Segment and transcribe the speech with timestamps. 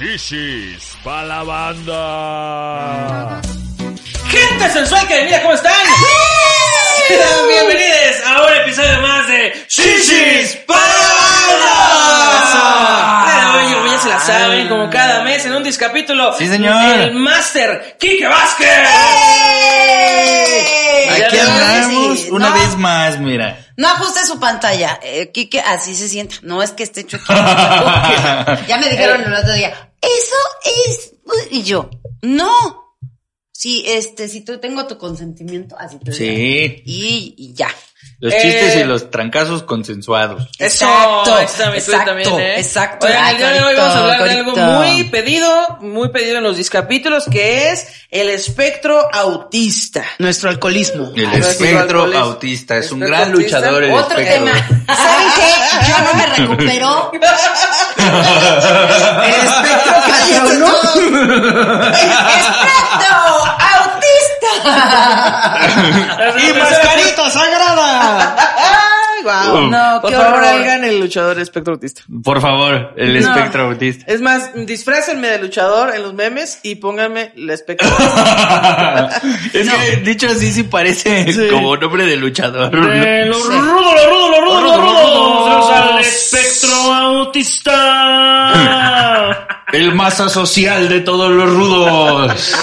[0.00, 3.38] Shishis pa' la banda.
[4.30, 5.74] Gente sensual que venida, ¿cómo están?
[7.46, 10.80] Bienvenidos a un episodio más de Shishis para
[13.52, 16.32] Hoy ya se la saben, como cada mes en un discapítulo.
[16.38, 16.82] Sí, señor.
[16.94, 18.68] El Master Kike Vázquez.
[21.10, 22.54] Aquí andamos una no.
[22.54, 23.66] vez más, mira.
[23.76, 24.98] No ajuste su pantalla.
[25.02, 26.36] Eh, Quique, así se sienta.
[26.40, 27.34] No es que esté chuequito.
[28.66, 31.14] ya me dijeron el otro día, eso es...
[31.50, 31.90] Y yo,
[32.22, 32.96] no.
[33.52, 36.16] Sí, este, si tú tengo tu consentimiento, así te digo.
[36.16, 36.82] Sí.
[36.84, 37.68] Y, y ya.
[38.22, 38.38] Los Eh.
[38.42, 40.48] chistes y los trancazos consensuados.
[40.58, 42.60] Eso, Exacto, tweet exacto, también, ¿eh?
[42.60, 43.06] exacto.
[43.06, 46.44] Oigan, el día de hoy vamos a hablar de algo muy pedido, muy pedido en
[46.44, 50.04] los discapítulos, que es el espectro autista.
[50.18, 51.12] Nuestro alcoholismo.
[51.16, 52.24] El Ah, espectro alcoholismo.
[52.24, 53.58] autista es un gran autista.
[53.60, 53.84] luchador.
[53.84, 54.44] El Otro espectro.
[54.52, 54.68] tema.
[54.96, 55.88] ¿Saben qué?
[55.88, 57.12] Yo no me recupero.
[59.24, 60.72] El espectro cayó, ¿no?
[60.94, 63.69] El espectro autista.
[66.38, 68.36] ¡Y mascarita sagrada!
[68.38, 69.60] ¡Ay, guau!
[69.70, 70.44] No, Por qué favor, horror.
[70.48, 72.02] hagan el luchador espectro autista.
[72.22, 73.18] Por favor, el No.
[73.20, 74.04] espectro autista.
[74.12, 77.88] Es más, disfrácenme de luchador en los memes y pónganme el espectro.
[79.52, 81.48] es que dicho así sí parece Sí.
[81.50, 82.70] como nombre de luchador.
[82.92, 85.70] Eh, lo rudo, lo rudo, lo rudo, lo rudo.
[85.74, 87.76] Al espectro autista.
[89.72, 92.56] El masa social de todos los rudos.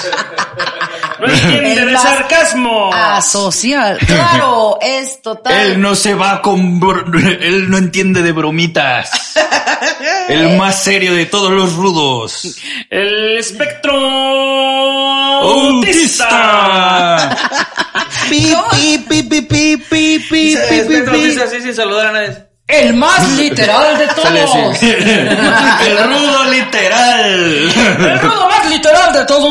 [1.20, 2.94] No entiende El de sarcasmo.
[2.94, 3.98] Asocial.
[3.98, 5.54] Claro, es total.
[5.54, 6.80] Él no se va con...
[7.42, 9.36] Él no entiende de bromitas.
[10.30, 12.58] El más serio de todos los rudos.
[12.90, 13.94] El espectro
[15.42, 17.36] autista.
[18.30, 18.54] Pi,
[19.08, 22.48] pi, pi, pi, pi, pi, así sin saludar a nadie.
[22.68, 24.84] El más literal de todos.
[24.84, 27.72] El rudo literal.
[28.00, 28.47] El rudo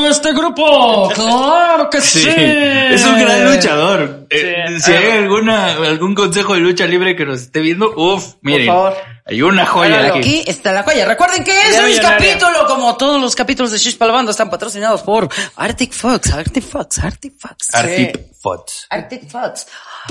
[0.06, 1.10] de este grupo.
[1.14, 2.20] Claro que sí.
[2.20, 4.26] Sí, es un gran luchador.
[4.30, 8.66] Eh, si hay alguna algún consejo de lucha libre que nos esté viendo, uff, miren,
[8.66, 8.94] favor.
[9.24, 10.18] hay una joya aquí.
[10.18, 11.06] Aquí está la joya.
[11.06, 12.18] Recuerden que este millonaria.
[12.18, 16.98] capítulo, como todos los capítulos de Shish Palabando, están patrocinados por Arctic Fox, Arctic Fox,
[16.98, 17.74] Arctic Fox.
[17.74, 18.86] Artip Fox.
[18.90, 19.66] Arctic Fox.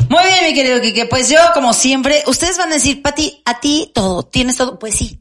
[0.10, 1.06] Muy bien, mi querido Kike.
[1.06, 4.78] Pues yo, como siempre, ustedes van a decir, Pati, a ti todo, tienes todo.
[4.78, 5.20] Pues sí.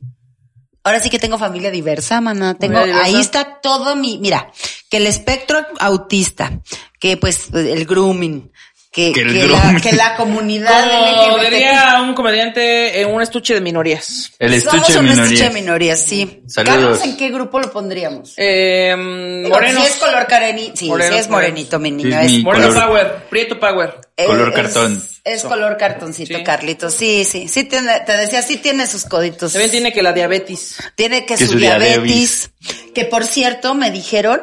[0.84, 2.55] Ahora sí que tengo familia diversa, mana.
[2.55, 4.53] Tengo, ahí está todo mi, mira,
[4.91, 6.61] que el espectro autista,
[7.00, 8.53] que pues el grooming,
[8.94, 10.84] que, Que que, la, que la comunidad
[11.27, 11.50] Como LGBT.
[11.50, 14.31] diría un comediante en un estuche de minorías.
[14.38, 15.27] El Somos estuche de un minorías.
[15.32, 16.43] estuche de minorías, sí.
[16.47, 16.75] Saludos.
[16.77, 18.34] Carlos, ¿en qué grupo lo pondríamos?
[18.37, 19.82] Eh, Digo, morenos.
[19.82, 22.10] Si es color careni, sí, Morenos, sí es morenito, mi niño.
[22.21, 23.15] Sí, es, mi- Moreno color- Power.
[23.28, 23.94] Prieto Power.
[24.16, 25.03] es- color es- cartón.
[25.25, 26.44] Es, color cartoncito, Sí.
[26.44, 26.94] Carlitos.
[26.94, 29.53] Sí, sí, sí tiene, te decía, sí tiene sus coditos.
[29.55, 30.76] También tiene que la diabetes.
[30.94, 32.50] Tiene que, Que su, su diabetes,
[32.94, 34.41] Que por cierto, me dijeron,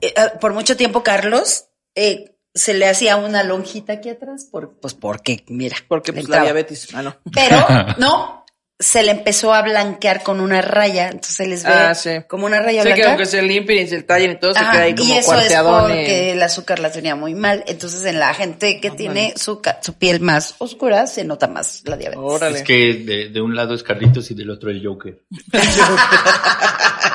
[0.00, 1.64] eh, eh, por mucho tiempo, Carlos,
[1.96, 5.76] eh, se le hacía una lonjita aquí atrás, por, pues porque, mira.
[5.88, 6.88] Porque pues la diabetes.
[6.94, 7.16] Ah, no.
[7.34, 7.66] Pero,
[7.98, 8.44] no,
[8.78, 12.10] se le empezó a blanquear con una raya, entonces se les ve Ah, sí.
[12.28, 13.10] como una raya Sé que blanca.
[13.10, 15.52] aunque se limpien y se tallen y todo, se queda ahí como y eso es
[15.54, 17.62] porque el azúcar la tenía muy mal.
[17.66, 21.82] Entonces, en la gente que tiene su, ca- su piel más oscura, se nota más
[21.86, 22.22] la diabetes.
[22.24, 22.58] Órale.
[22.58, 25.24] Es que de, de un lado es Carlitos y del otro el Joker.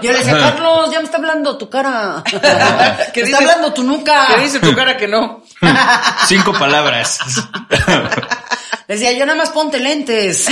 [0.00, 2.22] Yo le decía, Carlos, ya me está hablando tu cara.
[3.12, 4.26] ¿Qué está hablando tu nuca?
[4.34, 5.42] ¿Qué dice tu cara que no?
[6.26, 7.18] Cinco palabras.
[8.88, 10.48] Le decía, yo nada más ponte lentes.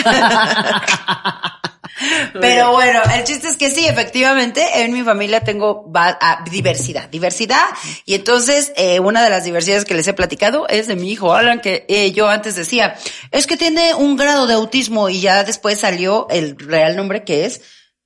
[2.41, 7.67] Pero bueno, el chiste es que sí, efectivamente, en mi familia tengo ah, diversidad, diversidad.
[8.07, 11.35] Y entonces, eh, una de las diversidades que les he platicado es de mi hijo
[11.35, 12.97] Alan, que eh, yo antes decía,
[13.31, 17.45] es que tiene un grado de autismo y ya después salió el real nombre que
[17.45, 17.61] es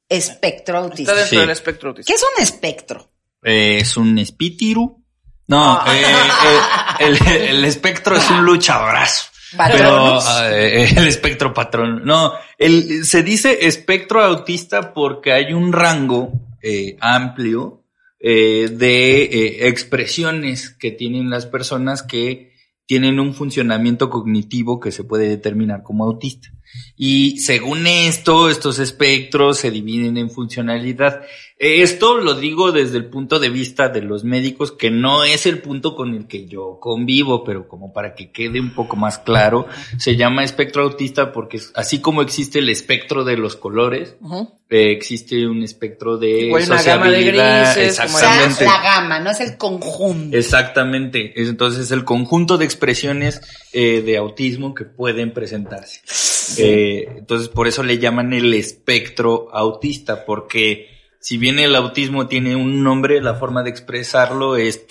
[0.09, 1.13] espectro autista.
[1.13, 1.41] Está dentro Sí.
[1.41, 2.11] del espectro autista.
[2.13, 3.11] ¿Qué es un espectro?
[3.43, 5.03] Eh, es un espíritu.
[5.47, 5.85] No, Ah.
[5.95, 7.27] eh, eh, el,
[7.59, 9.27] el espectro es un luchadorazo.
[9.51, 10.25] Pero Patronos.
[10.51, 12.03] eh, el espectro patrón.
[12.05, 17.85] No, el, se dice espectro autista porque hay un rango eh, amplio
[18.19, 22.53] eh, de eh, expresiones que tienen las personas que
[22.87, 26.49] tienen un funcionamiento cognitivo que se puede determinar como autista.
[26.97, 31.23] Y según esto, estos espectros se dividen en funcionalidad.
[31.57, 35.61] Esto lo digo desde el punto de vista de los médicos, que no es el
[35.61, 39.67] punto con el que yo convivo, pero como para que quede un poco más claro,
[39.99, 44.17] se llama espectro autista porque es- así como existe el espectro de los colores,
[44.69, 48.65] eh, existe un espectro de Igual una gama de grises, como Exactamente.
[48.65, 50.37] la gama, no es el conjunto.
[50.37, 51.41] Exactamente.
[51.41, 53.41] Es entonces el conjunto de expresiones
[53.73, 56.01] eh, de autismo que pueden presentarse.
[56.59, 60.89] Eh, entonces, por eso le llaman el espectro autista, porque
[61.21, 64.85] si bien el autismo tiene un nombre, la forma de expresarlo es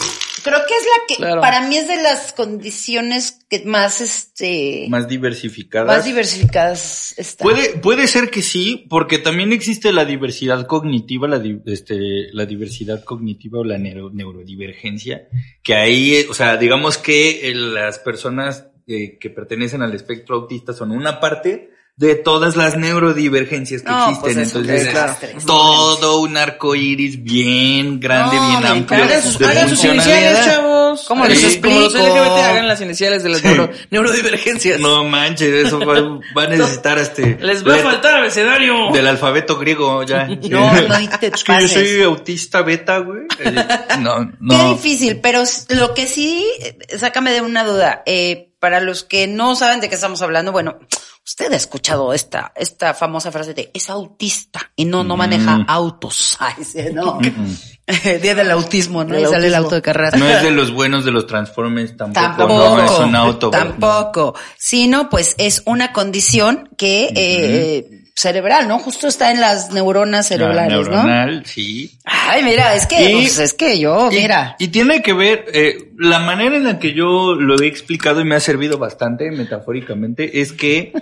[0.44, 1.40] Creo que es la que, Claro.
[1.40, 5.86] para mí es de las condiciones que más, este, más diversificada.
[5.86, 7.46] más diversificadas están.
[7.48, 12.46] Puede, puede ser que sí, porque también existe la diversidad cognitiva, la, di- este, la
[12.46, 15.30] diversidad cognitiva o la neuro- neurodivergencia,
[15.64, 20.74] que ahí, o sea, digamos que eh, las personas eh, que pertenecen al espectro autista
[20.74, 24.34] son una parte de todas las neurodivergencias que No, existen.
[24.34, 25.16] pues Entonces, claro.
[25.46, 29.04] todo un arco iris bien grande, No, bien me amplio.
[29.04, 30.22] Hagan sus, de hagan sus funcionalidad.
[30.32, 31.06] iniciales, chavos.
[31.08, 32.08] ¿Cómo les sus- Como los explico?
[32.08, 34.80] LGBT hagan las iniciales de las neuro- neurodivergencias.
[34.80, 37.38] No manches, eso va, va a necesitar este.
[37.40, 38.92] Les va a faltar abecedario.
[38.92, 40.28] Del alfabeto griego, ya.
[40.50, 43.22] No, no, y te Es que yo soy autista beta, güey.
[43.40, 43.54] Eh,
[44.00, 44.74] No, Qué no.
[44.74, 48.02] difícil, pero lo que sí, eh, sácame de una duda.
[48.06, 50.80] Eh, para los que no saben de qué estamos hablando, bueno,
[51.26, 55.66] usted ha escuchado esta, esta famosa frase de es autista y no, no maneja Mm.
[55.68, 56.38] autos.
[56.40, 57.20] Ay, sí, no.
[58.22, 59.16] Día del autismo, ¿no?
[59.16, 60.16] Del y sale el auto de carreras.
[60.18, 63.50] No es de los buenos de los Transformers tampoco, Tampoco, no es un auto.
[63.50, 63.62] güey.
[63.62, 68.80] tampoco, sino pues es una condición que eh, cerebral, ¿no?
[68.80, 70.92] Justo está en las neuronas La cerebrales, ¿no?
[70.92, 71.92] neuronal, sí.
[72.06, 74.56] Ay, mira, es que, Y- pues, es que yo, Y- mira.
[74.60, 78.26] Y, tiene que ver, eh, la manera en la que yo lo he explicado y
[78.26, 80.94] me ha servido bastante metafóricamente es que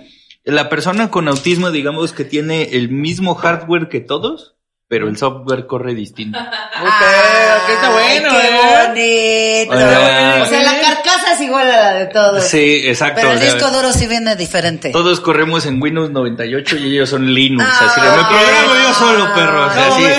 [0.44, 4.56] la persona con autismo, digamos que tiene el mismo hardware que todos,
[4.92, 6.38] pero el software corre distinto.
[6.82, 9.66] Ok, ok, está bueno, Ay, ¿eh?
[9.66, 9.72] qué bonito.
[9.76, 10.42] Hola.
[10.42, 12.44] O sea, la carcasa es igual a la de todos.
[12.44, 13.20] Sí, exacto.
[13.20, 14.90] Pero el o sea, disco duro sí viene diferente.
[14.90, 17.64] Todos corremos en Windows 98 y ellos son Linux.
[17.64, 19.66] Ah, así de, me programo yo solo, perro.
[19.66, 20.12] O sea, ¿Cómo sí.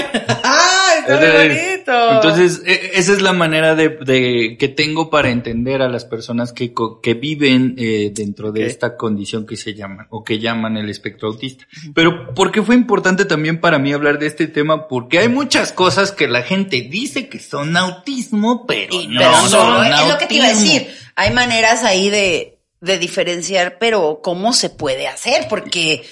[1.08, 1.14] Ven?
[1.14, 2.12] ¡Ah, está muy Entonces, bonito!
[2.16, 6.54] Entonces, e- esa es la manera de, de- que tengo para entender a las personas
[6.54, 10.90] que, que viven eh, dentro de esta condición que se llama o que llaman el
[10.90, 11.66] espectro autista.
[11.94, 14.88] Pero, ¿por qué fue importante también para mí hablar de este tema?
[14.88, 19.32] Porque hay muchas cosas que la gente dice que son autismo, pero Y- no pero
[19.32, 20.88] no, son es lo que te iba a decir.
[21.16, 25.48] Hay maneras ahí de, de diferenciar, pero ¿cómo se puede hacer?
[25.50, 26.04] Porque,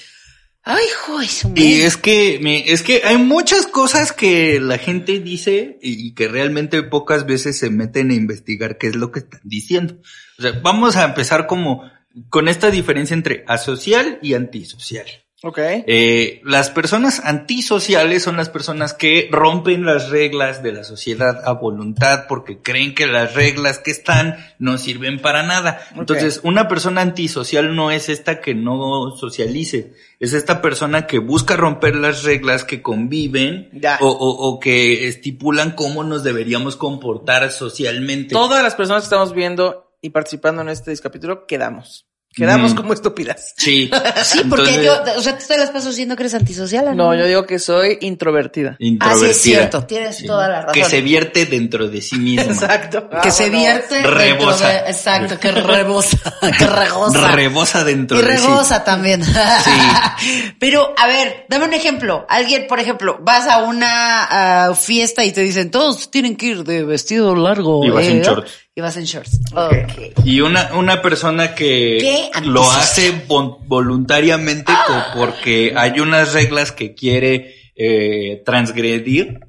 [0.64, 5.80] ay, joder, Y es que, me- es que hay muchas cosas que la gente dice
[5.82, 9.42] y, y que realmente pocas veces se meten a investigar qué es lo que están
[9.44, 9.98] diciendo.
[10.38, 11.84] O sea, vamos a empezar como
[12.30, 15.06] con esta diferencia entre asocial y antisocial.
[15.44, 15.58] Ok.
[15.60, 21.54] Eh, las personas antisociales son las personas que rompen las reglas de la sociedad a
[21.54, 25.82] voluntad porque creen que las reglas que están no sirven para nada.
[25.96, 31.56] Entonces, una persona antisocial no es esta que no socialice, es esta persona que busca
[31.56, 38.36] romper las reglas que conviven o, o- o que estipulan cómo nos deberíamos comportar socialmente.
[38.36, 42.06] Todas las personas que estamos viendo y participando en este capítulo quedamos.
[42.34, 42.76] Quedamos Mm.
[42.76, 43.54] como estúpidas.
[43.58, 43.92] Sí,
[44.24, 46.88] Sí, porque Entonces, yo, o sea, tú te las pasas diciendo que eres antisocial.
[46.88, 48.78] ¿o No, yo digo que soy introvertida.
[48.80, 49.30] Introvertida.
[49.30, 50.26] Ah, sí, es cierto, tienes Sí.
[50.26, 50.74] toda la razón.
[50.74, 52.44] Que se vierte dentro de sí misma.
[52.54, 53.10] Exacto.
[53.22, 54.68] que se vierte Rebosa.
[54.70, 56.18] de, exacto, que rebosa,
[56.58, 57.28] que regosa.
[57.32, 58.48] Rebosa dentro Y de sí.
[58.48, 59.22] regosa también.
[60.60, 62.26] Pero, a ver, dame un ejemplo.
[62.30, 66.84] Alguien, por ejemplo, vas a una fiesta y te dicen, todos tienen que ir de
[66.84, 67.84] vestido largo.
[67.86, 68.24] Y vas en ¿eh?
[68.24, 68.52] shorts.
[68.74, 69.40] Y vas en shorts.
[69.54, 70.24] Ok.
[70.26, 76.96] Y una, una persona que lo hace vol- voluntariamente co- porque hay unas reglas que
[76.96, 79.40] quiere eh, transgredir,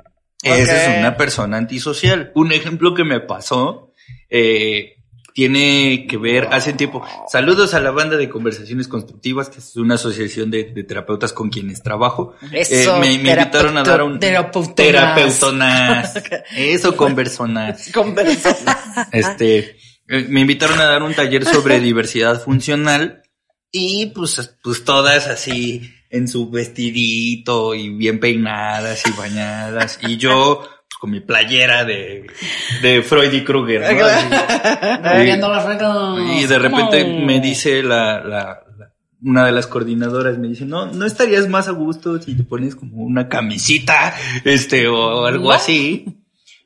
[0.42, 2.32] esa es una persona antisocial.
[2.34, 3.92] Un ejemplo que me pasó
[4.28, 4.96] eh,
[5.34, 7.04] tiene que ver hace tiempo.
[7.30, 11.50] Saludos a la banda de conversaciones constructivas, que es una asociación de, de terapeutas con
[11.50, 12.34] quienes trabajo.
[12.52, 14.74] Eso, Eh, me, me invitaron a dar un terapeutonas.
[14.76, 16.22] terapeutonas.
[16.56, 17.90] Eso, conversonas.
[17.94, 18.56] Conversa.
[19.12, 19.76] Este,
[20.08, 23.22] eh, me invitaron a dar un taller sobre diversidad funcional
[23.70, 30.62] y pues, pues todas así en su vestidito y bien peinadas y bañadas y yo
[31.02, 32.26] con mi playera de,
[32.80, 33.80] de Freud y Krueger.
[33.80, 33.88] ¿no?
[33.88, 34.24] Reglas.
[36.40, 37.26] Y de repente ¿Cómo?
[37.26, 41.66] me dice la, la- la- una de las coordinadoras me dice, no, no estarías más
[41.66, 45.50] a gusto si te pones como una camisita, este, o algo ¿No?
[45.50, 46.04] así.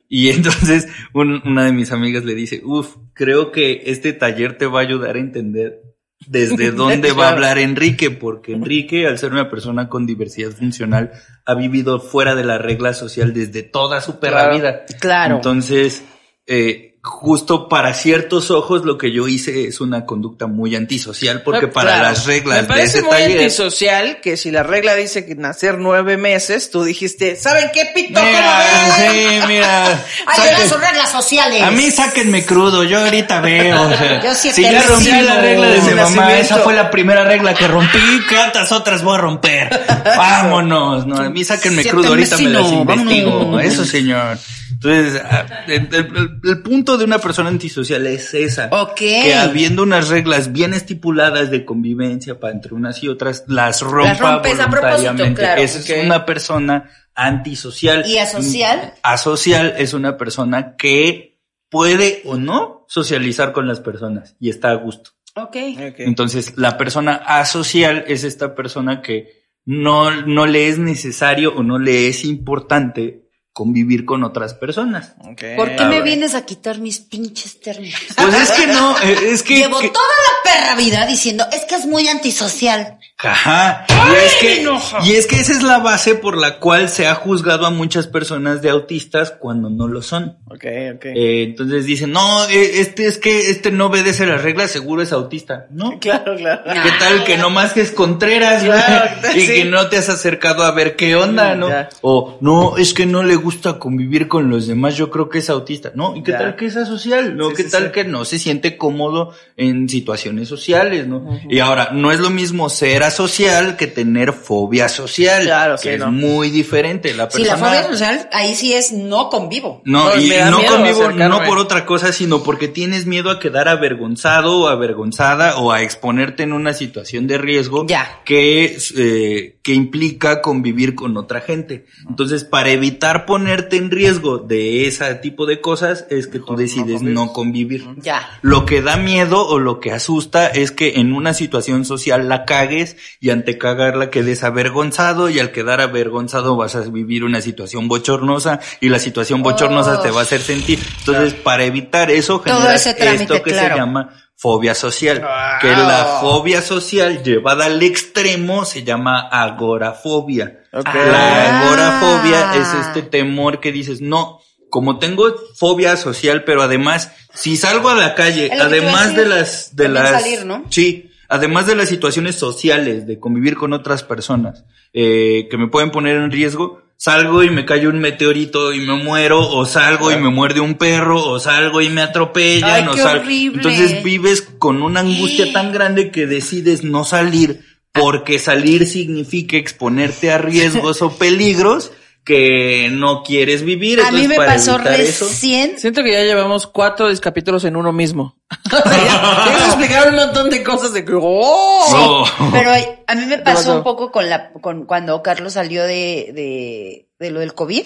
[0.07, 4.67] Y entonces un- una de mis amigas le dice, uff, creo que este taller te
[4.67, 5.81] va a ayudar a entender
[6.25, 11.11] desde dónde va a hablar Enrique, porque Enrique, al ser una persona con diversidad funcional,
[11.45, 14.55] ha vivido fuera de la regla social desde toda su perra Claro.
[14.55, 14.85] vida.
[14.99, 15.35] Claro.
[15.35, 16.03] Entonces,
[16.45, 21.67] eh, justo para ciertos ojos lo que yo hice es una conducta muy antisocial porque
[21.67, 22.03] Ah, para claro.
[22.09, 25.35] las reglas Me de parece ese muy taller antisocial que si la regla dice que
[25.35, 28.21] nacer nueve meses, tú dijiste, ¿saben qué pito?
[28.21, 28.63] Mira,
[28.97, 30.05] sí, mira.
[30.27, 31.61] Ay, saquen- esas son reglas sociales.
[31.63, 33.81] a mí sáquenme crudo, yo ahorita veo.
[33.81, 36.91] o sea, Yo si ya rompí la regla de mi De mamá, esa fue la
[36.91, 37.99] primera regla que rompí,
[38.29, 39.69] ¿cuántas otras voy a romper?
[40.17, 43.39] Vámonos, no, a mí sáquenme Siete crudo, ahorita me las investigo.
[43.39, 43.63] vámonos.
[43.63, 44.37] Eso, señor.
[44.71, 45.21] Entonces,
[45.67, 48.69] el, el- el punto de una persona antisocial es esa.
[48.71, 48.95] Ok.
[48.95, 54.13] Que habiendo unas reglas bien estipuladas de convivencia para entre unas y otras, las rompa
[54.33, 55.41] rompes a propósito, voluntariamente.
[55.41, 55.61] claro.
[55.61, 55.89] Esa Ok.
[55.89, 58.05] es una persona antisocial.
[58.07, 58.93] ¿Y asocial?
[59.03, 61.39] Asocial es una persona que
[61.69, 65.11] puede o no socializar con las personas y está a gusto.
[65.35, 65.55] Ok.
[65.89, 65.95] Ok.
[65.99, 71.77] Entonces, la persona asocial es esta persona que no, no le es necesario o no
[71.77, 73.26] le es importante
[73.57, 75.15] convivir con otras personas.
[75.23, 76.03] ¿Por qué a me ver.
[76.03, 77.99] vienes a quitar mis pinches términos?
[78.15, 79.55] Pues es que no, eh, es que...
[79.61, 82.99] Llevo que- toda la perra vida diciendo, es que es muy antisocial.
[83.19, 83.83] Ajá.
[83.89, 84.63] Y es, que,
[85.05, 88.05] y es que esa es la base por la cual se ha juzgado a muchas
[88.05, 90.37] personas de autistas cuando no lo son.
[90.45, 91.05] Ok, ok.
[91.05, 95.11] Eh, entonces dicen, no, eh, este es que este no obedece las reglas, seguro es
[95.13, 95.65] autista.
[95.71, 95.97] No.
[95.99, 96.61] claro, claro.
[96.83, 98.63] ¿Qué tal que nomás que es Contreras?
[98.63, 99.47] Claro, y sí.
[99.47, 101.69] que no te has acercado a ver qué onda, ¿no?
[101.69, 101.89] ya.
[102.01, 105.49] O no, es que no le gusta convivir con los demás, yo creo que es
[105.49, 105.91] autista.
[105.95, 106.37] No, ¿y qué Ya.
[106.37, 107.35] tal que es asocial?
[107.35, 111.39] No, Sí, ¿qué sí, tal que no se siente cómodo en situaciones sociales, no?
[111.49, 115.43] Y ahora, no es lo mismo ser asocial que tener fobia social.
[115.43, 116.11] Claro, que sí, es ¿no?
[116.11, 117.13] muy diferente.
[117.13, 119.81] La Si la persona- fobia social, ahí sí es no convivo.
[119.85, 121.27] no, No, y no acercarme.
[121.29, 125.81] no por otra cosa, sino porque tienes miedo a quedar avergonzado o avergonzada o a
[125.81, 128.21] exponerte en una situación de riesgo Ya.
[128.25, 131.87] que, eh, que implica convivir con otra gente.
[132.07, 137.01] Entonces, para evitar ponerte en riesgo de ese tipo de cosas, es que tú decides
[137.01, 137.85] no convivir.
[137.97, 138.39] Ya.
[138.41, 142.45] Lo que da miedo o lo que asusta es que en una situación social la
[142.45, 147.89] cagues y ante cagarla quedes avergonzado y al quedar avergonzado vas a vivir una situación
[147.89, 150.01] bochornosa y la situación bochornosa Oh.
[150.01, 150.79] te va a hacer sentir.
[150.99, 153.75] Entonces, para evitar eso, Todo generas ese trámite, esto que claro.
[153.75, 155.19] se llama fobia social.
[155.19, 155.29] Wow.
[155.61, 160.63] Que la fobia social llevada al extremo se llama agorafobia.
[160.71, 161.63] La Ah.
[161.65, 164.39] agorafobia es este temor que dices, no,
[164.69, 169.75] como tengo fobia social, pero además, si salgo a la calle, además decir, de las,
[169.75, 170.65] de las, salir, ¿no?
[170.69, 175.89] sí, además de las situaciones sociales, de convivir con otras personas, eh, que me pueden
[175.91, 180.17] poner en riesgo, salgo y me cae un meteorito y me muero, o salgo y
[180.17, 183.57] me muerde un perro, o salgo y me atropellan, Ay, o qué sal- horrible.
[183.57, 187.61] Entonces vives con una angustia tan grande que decides no salir,
[187.93, 191.91] porque salir significa exponerte a riesgos o peligros
[192.27, 194.01] que no quieres vivir.
[194.01, 195.79] A mí me para pasó eso- recién.
[195.79, 198.35] Siento que ya llevamos cuatro capítulos en uno mismo.
[198.73, 202.25] O sea, explicaron un montón de cosas de que, ¡oh!
[202.37, 202.51] No.
[202.51, 202.71] Pero
[203.07, 203.77] a mí me pasó pasó?
[203.77, 207.85] un poco con la, con cuando Carlos salió de, de, de lo del COVID.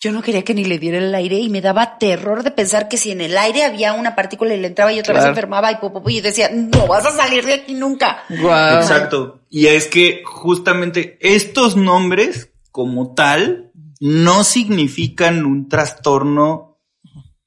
[0.00, 2.88] Yo no quería que ni le diera el aire y me daba terror de pensar
[2.88, 5.32] que si en el aire había una partícula y le entraba y otra vez Claro.
[5.32, 5.78] enfermaba y
[6.16, 8.22] y decía, no vas a salir de aquí nunca.
[8.28, 8.76] Guau.
[8.80, 9.40] Exacto.
[9.50, 16.78] Y es que justamente estos nombres como tal no significan un trastorno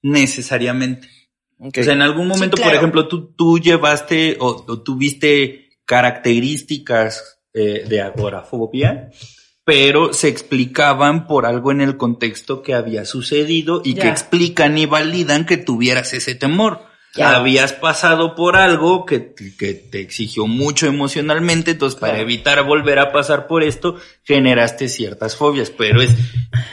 [0.02, 1.08] necesariamente.
[1.60, 1.78] Ok.
[1.80, 2.72] O sea, en algún momento, claro.
[2.72, 9.12] por ejemplo, tú, tú llevaste o, o tuviste características eh, de agorafobia,
[9.64, 14.04] pero se explicaban por algo en el contexto que había sucedido y Ya.
[14.04, 16.91] que explican y validan que tuvieras ese temor.
[17.14, 17.36] Ya.
[17.36, 23.12] Habías pasado por algo que, que te exigió mucho emocionalmente, entonces para evitar volver a
[23.12, 26.12] pasar por esto, generaste ciertas fobias, pero es,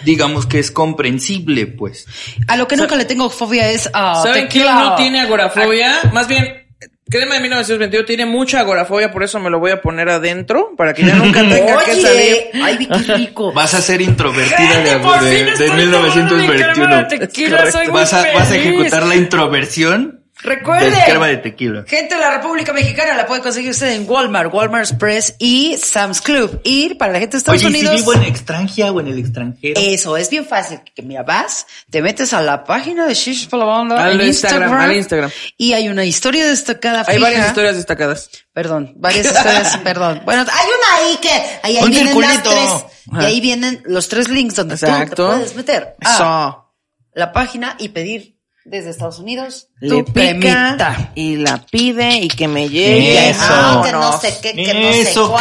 [0.04, 2.06] digamos que es comprensible, pues.
[2.46, 6.02] A lo que nunca le tengo fobia es a ¿Saben quién no tiene agorafobia?
[6.12, 6.68] Más bien,
[7.10, 10.92] Crema de 1921 tiene mucha agorafobia, por eso me lo voy a poner adentro, para
[10.92, 12.36] que ya nunca tenga que salir.
[12.62, 13.50] Ay, Vicky rico.
[13.54, 17.08] Vas a ser introvertida de, de, de de 1921.
[17.08, 20.90] tequila, soy muy Vas a, vas a ejecutar la introversión Recuerde.
[20.90, 21.84] del crema de tequila.
[21.86, 26.20] Gente de la República Mexicana la puede conseguir usted en Walmart, Walmart Express y Sam's
[26.20, 26.60] Club.
[26.64, 27.96] Y para la gente de Estados Oye, ¿y si Unidos.
[27.96, 29.80] vivo en extranjera o en el extranjero?
[29.80, 30.80] Eso, es bien fácil.
[30.94, 34.26] Que mira, vas, te metes a la página de Shish para la banda Al en
[34.28, 35.30] Instagram, Instagram, al Instagram.
[35.56, 37.20] Y hay una historia destacada Hay fija.
[37.26, 38.30] varias historias destacadas.
[38.52, 40.22] Perdón, varias historias, perdón.
[40.24, 41.30] Bueno, hay una ahí que,
[41.64, 42.50] ahí, ahí Un vienen las circulito.
[42.50, 42.84] tres.
[43.06, 43.26] Y Ajá.
[43.26, 46.72] ahí vienen los tres links donde tú te puedes meter a Eso.
[47.14, 48.37] la página y pedir
[48.68, 51.12] desde Estados Unidos tu Le pica cremita.
[51.14, 53.30] y la pide y que me llegue.
[53.30, 53.40] Eso.
[53.42, 55.36] Ah, que no sé qué, que no sé Eso.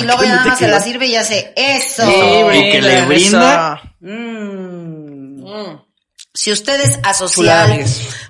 [0.00, 2.04] Y luego ya nada más se la sirve y ya hace eso.
[2.52, 3.90] Y que le brinda, eso.
[4.00, 5.42] Mm.
[5.42, 5.82] Mm.
[6.32, 7.84] Si usted es asocial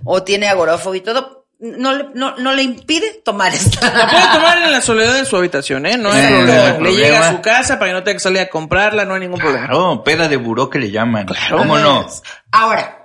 [0.04, 3.92] o tiene agorafobia y todo, no le, no, no le impide tomar esta.
[3.92, 5.98] La puede tomar en la soledad de su habitación, ¿eh?
[5.98, 6.64] No hay problema.
[6.64, 6.98] Le problema.
[6.98, 9.38] llega a su casa para que no tenga que salir a comprarla, no hay ningún
[9.38, 9.66] problema.
[9.66, 11.26] Claro, peda de buró que le llaman.
[11.50, 12.06] ¿Cómo no?
[12.50, 13.00] Ahora,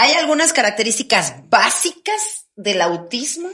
[0.00, 3.48] ¿hay algunas características básicas del autismo?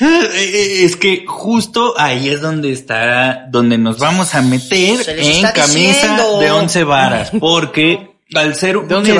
[0.00, 5.66] Eh, Es que justo ahí es donde está, donde nos vamos a meter en camisa
[5.66, 6.40] diciendo.
[6.40, 9.16] de once varas, porque al ser un, es-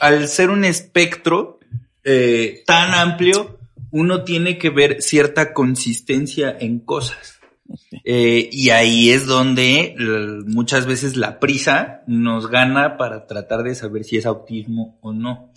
[0.00, 1.60] al ser un espectro
[2.04, 3.58] eh, tan amplio,
[3.90, 7.38] uno tiene que ver cierta consistencia en cosas.
[8.04, 9.94] Eh, y ahí es donde
[10.46, 15.50] muchas veces la prisa nos gana para tratar de saber si es autismo o no.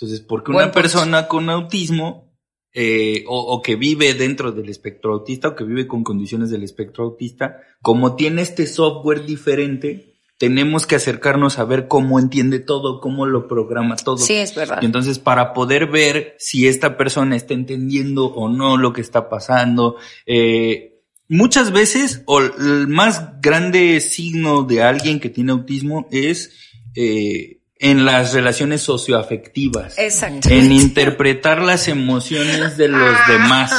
[0.00, 2.32] Entonces, porque una persona con autismo
[2.72, 6.62] eh, o, o que vive dentro del espectro autista o que vive con condiciones del
[6.62, 13.02] espectro autista, como tiene este software diferente, tenemos que acercarnos a ver cómo entiende todo,
[13.02, 14.16] cómo lo programa todo.
[14.16, 14.78] Sí, es verdad.
[14.80, 19.28] Y entonces para poder ver si esta persona está entendiendo o no lo que está
[19.28, 26.52] pasando, eh, muchas veces, o el más grande signo de alguien que tiene autismo es
[26.96, 29.98] eh, en las relaciones socioafectivas.
[29.98, 30.48] Exacto.
[30.50, 33.72] En interpretar las emociones de los demás.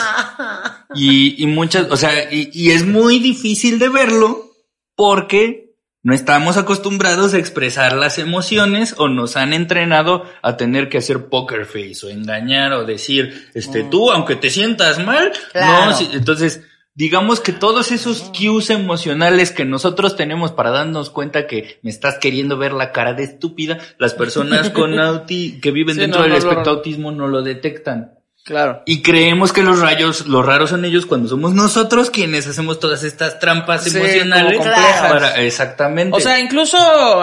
[0.96, 4.51] Y, y muchas, o sea, y, y es muy difícil de verlo
[4.96, 5.72] porque
[6.03, 11.27] no estamos acostumbrados a expresar las emociones o nos han entrenado a tener que hacer
[11.29, 15.86] poker face o engañar o decir, este, tú, aunque te sientas mal, Claro.
[15.91, 16.62] no, si- entonces,
[16.93, 22.17] digamos que todos esos cues emocionales que nosotros tenemos para darnos cuenta que me estás
[22.17, 26.24] queriendo ver la cara de estúpida, las personas con auti que viven Sí, dentro no,
[26.24, 26.77] del no, espectro no.
[26.77, 28.15] autismo no lo detectan.
[28.43, 28.81] Claro.
[28.88, 33.03] Y creemos que los rayos, los raros son ellos cuando somos nosotros quienes hacemos todas
[33.03, 34.57] estas trampas Sí, emocionales.
[34.57, 35.12] complejas.
[35.12, 36.17] Para, exactamente.
[36.17, 36.77] O sea, incluso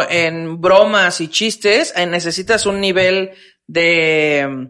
[0.08, 3.32] en bromas y chistes eh, necesitas un nivel
[3.66, 4.68] de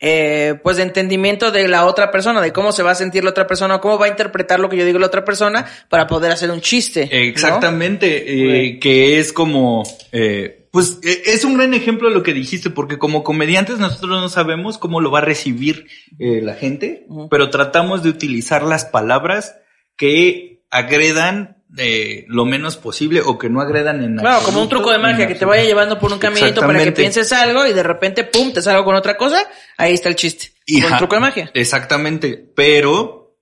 [0.00, 3.30] eh, pues de entendimiento de la otra persona, de cómo se va a sentir la
[3.30, 6.32] otra persona, cómo va a interpretar lo que yo digo la otra persona para poder
[6.32, 7.04] hacer un chiste.
[7.04, 7.18] ¿no?
[7.18, 12.32] Exactamente, eh, que es como, eh, pues eh, es un gran ejemplo de lo que
[12.32, 15.86] dijiste, porque como comediantes nosotros no sabemos cómo lo va a recibir
[16.18, 19.56] eh, la gente, pero tratamos de utilizar las palabras
[19.96, 24.90] que agredan eh, lo menos posible o que no agredan en Claro, como un truco
[24.90, 27.82] de magia que te vaya llevando por un caminito para que pienses algo y de
[27.82, 29.46] repente, pum, te salgo con otra cosa.
[29.76, 30.52] Ahí está el chiste.
[30.66, 31.50] Y ja- truco de magia.
[31.54, 33.36] Exactamente, pero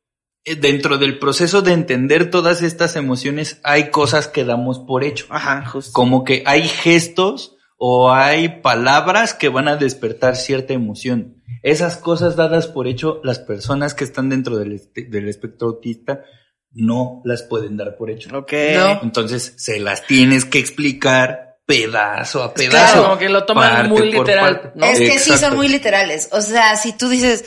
[0.44, 5.26] eh, dentro del proceso de entender todas estas emociones hay cosas que damos por hecho.
[5.30, 5.92] Ajá, justo.
[5.92, 11.42] Como que hay gestos o hay palabras que van a despertar cierta emoción.
[11.62, 16.24] Esas cosas dadas por hecho, las personas que están dentro del, del espectro autista
[16.72, 18.36] no las pueden dar por hecho.
[18.36, 18.52] Ok.
[18.74, 19.00] No.
[19.02, 22.92] Entonces se las tienes que explicar pedazo a pedazo.
[22.92, 24.72] Claro, como que lo toman muy literal.
[24.82, 26.28] Es que sí son muy literales.
[26.32, 27.44] O sea, si tú dices,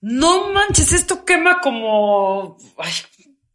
[0.00, 2.92] no manches, esto quema como, ay,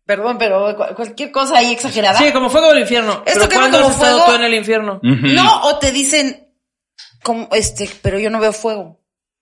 [0.05, 2.17] perdón, pero cu- cualquier cosa ahí exagerada.
[2.19, 3.23] Sí, como fuego del infierno.
[3.25, 4.31] Esto Pero quema ¿cuándo como has estado fuego?
[4.31, 4.99] tú en el infierno?
[5.03, 6.53] No, o te dicen,
[7.21, 9.01] como, este, pero yo no veo fuego.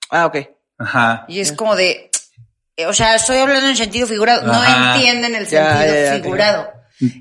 [0.10, 0.38] Ah, ok.
[0.80, 1.26] Ajá.
[1.28, 2.10] Y es como de,
[2.88, 4.50] o sea, estoy hablando en sentido figurado.
[4.52, 4.54] Ajá.
[4.92, 6.70] No entienden el Ya, sentido ya, ya, figurado.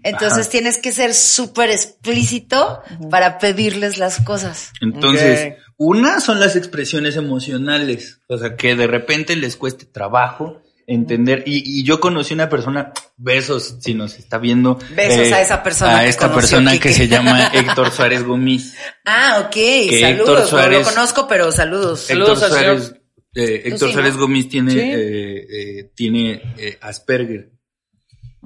[0.04, 0.50] Entonces Ajá.
[0.50, 4.70] tienes que ser súper explícito para pedirles las cosas.
[4.80, 11.42] Entonces, una son las expresiones emocionales, o sea, que de repente les cueste trabajo entender.
[11.46, 14.78] Y, y yo conocí una persona, besos si nos está viendo.
[14.90, 18.22] eh, Besos a esa persona A que esta conoció persona que se llama Héctor Suárez
[18.22, 18.74] Gómez.
[19.04, 19.56] Ah, ok,
[20.00, 20.52] saludos.
[20.52, 22.02] No Suárez- lo conozco, pero saludos.
[22.02, 22.80] Saludos Héctor al señor.
[22.80, 23.00] Suárez,
[23.34, 23.92] eh, Héctor sí, ¿no?
[23.92, 24.78] Suárez Gómez tiene, Sí.
[24.80, 26.42] eh, eh, tiene
[26.80, 27.50] Asperger.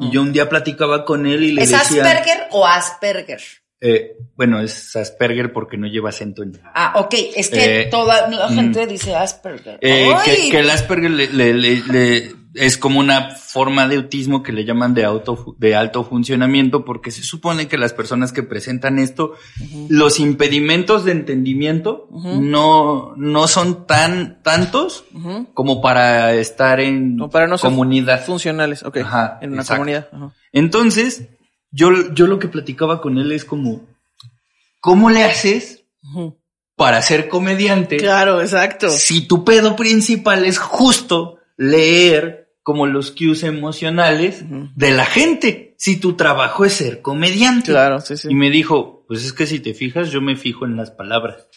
[0.00, 2.02] Y yo un día platicaba con él y le ¿Es decía...
[2.04, 3.40] Asperger o Asperger?
[3.80, 8.28] Eh, bueno, es Asperger porque no lleva acento en Ah, ok, es que Eh, toda
[8.28, 9.78] la gente dice Asperger.
[9.80, 14.52] Eh, que, el Asperger le- le- le- le- es como una forma de autismo que
[14.52, 18.98] le llaman de, auto, de alto funcionamiento porque se supone que las personas que presentan
[18.98, 19.34] esto,
[19.88, 25.04] los impedimentos de entendimiento no, no son tan tantos
[25.54, 28.24] como para estar en Como para no comunidad.
[28.24, 28.96] Funcionales, ok.
[28.98, 29.78] Ajá, en una exacto.
[29.80, 30.08] comunidad.
[30.12, 30.32] Ajá.
[30.52, 31.28] Entonces,
[31.70, 33.86] yo, yo lo que platicaba con él es como,
[34.80, 35.84] ¿cómo le haces
[36.76, 37.96] para ser comediante?
[37.96, 38.90] Claro, exacto.
[38.90, 44.44] si tu pedo principal es justo leer como los cues emocionales
[44.76, 47.70] de la gente, si tu trabajo es ser comediante.
[47.70, 48.28] Claro, sí, sí.
[48.30, 51.48] Y me dijo, pues es que si te fijas, yo me fijo en las palabras.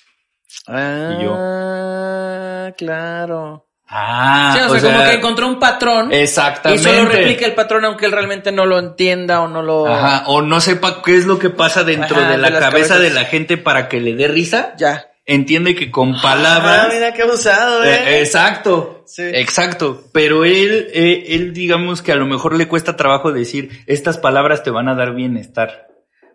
[0.68, 3.71] Ah, claro.
[3.94, 6.82] Ah, Sí, o sea, como que encontró un patrón y Exactamente.
[6.84, 9.86] solo replica el patrón aunque él realmente no lo entienda o no lo...
[9.88, 12.70] Ajá, o no sepa qué es lo que pasa dentro Ajá, de la de cabeza
[12.96, 13.02] cabezas.
[13.02, 14.74] de la gente para que le dé risa.
[14.78, 15.08] Ya.
[15.26, 16.88] entiende que con Ah, palabras...
[16.94, 18.20] mira qué abusado, Eh, eh.
[18.22, 19.24] exacto, Sí.
[19.34, 20.04] exacto.
[20.14, 24.64] Pero él, eh, él digamos que a lo mejor le cuesta trabajo decir, estas palabras
[24.64, 25.88] te van a dar bienestar.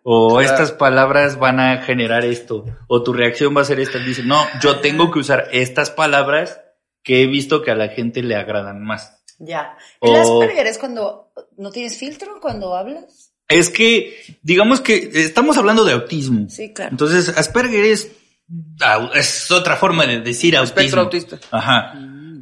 [0.03, 0.41] O Claro.
[0.47, 2.65] estas palabras van a generar esto.
[2.87, 3.99] O tu reacción va a ser esta.
[3.99, 6.61] Dice, no, yo tengo que usar estas palabras
[7.07, 9.23] que he visto que a la gente le agradan más.
[9.39, 9.79] Ya.
[10.01, 13.33] ¿El O- Asperger es cuando no tienes filtro cuando hablas?
[13.49, 16.49] Es que, digamos que estamos hablando de autismo.
[16.51, 16.91] Sí, claro.
[16.91, 18.11] Entonces, Asperger es,
[19.53, 20.79] otra forma de decir autismo.
[20.81, 21.39] Espectro autista.
[21.53, 21.95] Ajá.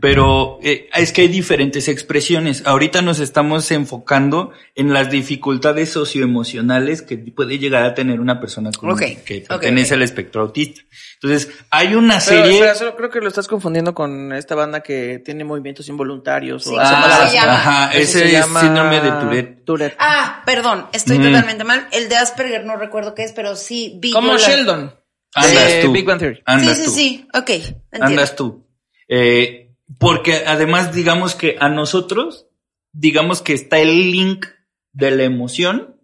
[0.05, 2.63] Pero eh, es que hay diferentes expresiones.
[2.67, 8.71] Ahorita nos estamos enfocando en las dificultades socioemocionales que puede llegar a tener una persona
[8.73, 9.97] con, que pertenece ok.
[9.97, 10.83] al espectro autista.
[11.23, 12.55] Entonces, hay una Pero, serie.
[12.57, 16.65] espera, solo creo que lo estás confundiendo con esta banda que tiene movimientos involuntarios.
[16.65, 17.29] Sí, o esa ¿cómo palabra.
[17.31, 17.53] se llama?
[17.55, 19.65] ajá, ese se es llama síndrome de Tourette.
[19.65, 19.97] Tourette.
[19.99, 21.23] Ah, perdón, estoy Mm.
[21.25, 21.89] totalmente mal.
[21.93, 24.11] El de Asperger no recuerdo qué es, pero sí vi.
[24.13, 24.95] Como Sheldon.
[25.35, 25.93] Andas de tú.
[25.93, 26.43] Big Bang Theory.
[26.45, 26.93] Andas sí, sí, tú.
[26.95, 27.29] sí.
[27.35, 28.07] Ok, entiendo.
[28.07, 28.67] Andas tú.
[29.09, 29.64] Eh,
[29.99, 32.47] porque además, digamos que a nosotros,
[32.93, 34.47] digamos que está el link
[34.93, 35.97] de la emoción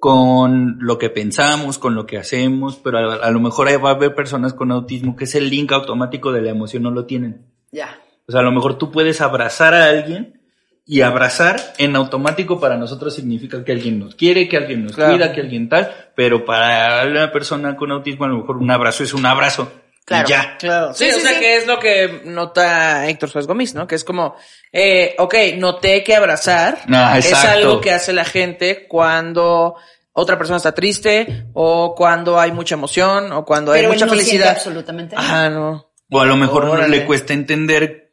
[0.00, 3.90] con lo que pensamos, con lo que hacemos, pero a, a lo mejor ahí va
[3.90, 7.46] a haber personas con autismo que ese link automático de la emoción no lo tienen.
[7.72, 7.98] Ya.
[8.28, 10.40] O sea, a lo mejor tú puedes abrazar a alguien
[10.86, 15.12] y abrazar en automático para nosotros significa que alguien nos quiere, que alguien nos Claro.
[15.14, 19.02] cuida, que alguien tal, pero para una persona con autismo a lo mejor un abrazo
[19.04, 19.72] es un abrazo.
[20.04, 20.28] Claro.
[20.28, 20.56] Ya.
[20.58, 20.92] Claro.
[20.94, 21.40] Sí, Sí, o sea sí.
[21.40, 23.86] que es lo que nota Héctor Suárez Gómez, ¿no?
[23.86, 24.36] Que es como,
[24.70, 29.76] eh, ok, noté que abrazar Ah, es algo que hace la gente cuando
[30.12, 34.12] otra persona está triste o cuando hay mucha emoción o cuando Pero hay mucha no
[34.12, 34.50] felicidad.
[34.50, 35.16] absolutamente.
[35.16, 35.90] Ajá, no.
[36.10, 38.03] O a lo mejor no le cuesta entender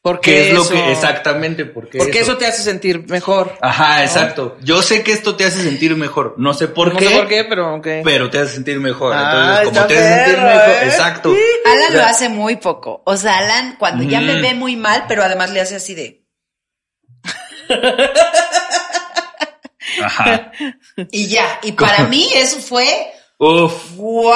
[0.00, 0.70] ¿Por qué es lo eso?
[0.70, 3.58] que exactamente porque Porque eso te hace sentir mejor.
[3.60, 4.56] Ajá, exacto.
[4.62, 6.34] Yo sé que esto te hace sentir mejor.
[6.38, 7.08] No sé por no qué.
[7.08, 7.86] sé por qué, pero ok.
[8.04, 9.12] Pero te hace sentir mejor.
[9.14, 10.84] Ah, Entonces, como te hace sentir mejor, ¿eh?
[10.86, 11.34] exacto.
[11.66, 13.02] Alan O sea, lo hace muy poco.
[13.04, 14.42] O sea, Alan cuando ya me Mm.
[14.42, 16.24] ve muy mal, pero además le hace así de...
[20.02, 20.52] Ajá.
[21.10, 21.58] Y ya.
[21.62, 22.86] Y para mí eso fue...
[23.40, 23.94] Uf.
[23.96, 24.32] ¡Wow!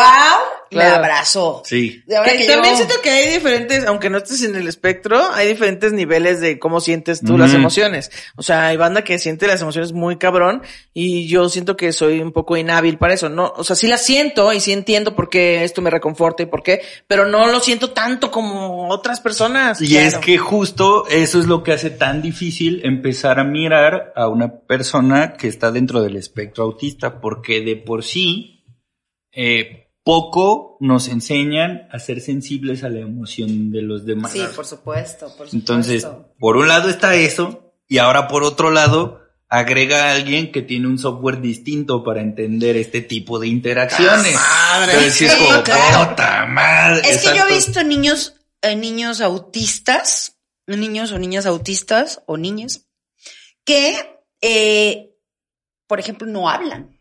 [0.70, 0.96] Me Claro.
[1.04, 1.62] abrazó.
[1.66, 2.02] Sí.
[2.08, 5.48] Que que también yo- siento que hay diferentes, aunque no estés en el espectro, hay
[5.48, 8.10] diferentes niveles de cómo sientes tú las emociones.
[8.36, 10.62] O sea, hay banda que siente las emociones muy cabrón
[10.94, 13.28] y yo siento que soy un poco inhábil para eso.
[13.28, 16.46] No, o sea, sí las siento y sí entiendo por qué esto me reconforta y
[16.46, 19.82] por qué, pero no lo siento tanto como otras personas.
[19.82, 20.06] Y Claro.
[20.06, 24.60] es que justo eso es lo que hace tan difícil empezar a mirar a una
[24.60, 28.60] persona que está dentro del espectro autista, porque de por sí
[29.32, 34.32] eh, poco nos enseñan a ser sensibles a la emoción de los demás.
[34.32, 35.56] Sí, por supuesto, por supuesto.
[35.56, 36.06] Entonces,
[36.38, 40.86] por un lado está eso, y ahora por otro lado, agrega a alguien que tiene
[40.86, 44.34] un software distinto para entender este tipo de interacciones.
[44.34, 44.92] madre!
[44.92, 46.08] Entonces, sí es como, claro.
[46.08, 47.02] puta madre.
[47.08, 52.86] Es que yo he visto niños, eh, niños autistas, niños o niñas autistas o niñas,
[53.64, 55.14] que, eh,
[55.86, 56.91] por ejemplo, no hablan.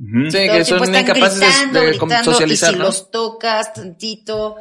[0.00, 2.84] Sí, Todo que son incapaces de- gritando, de, gritando, socializar, y si ¿no?
[2.86, 4.56] los tocas tantito,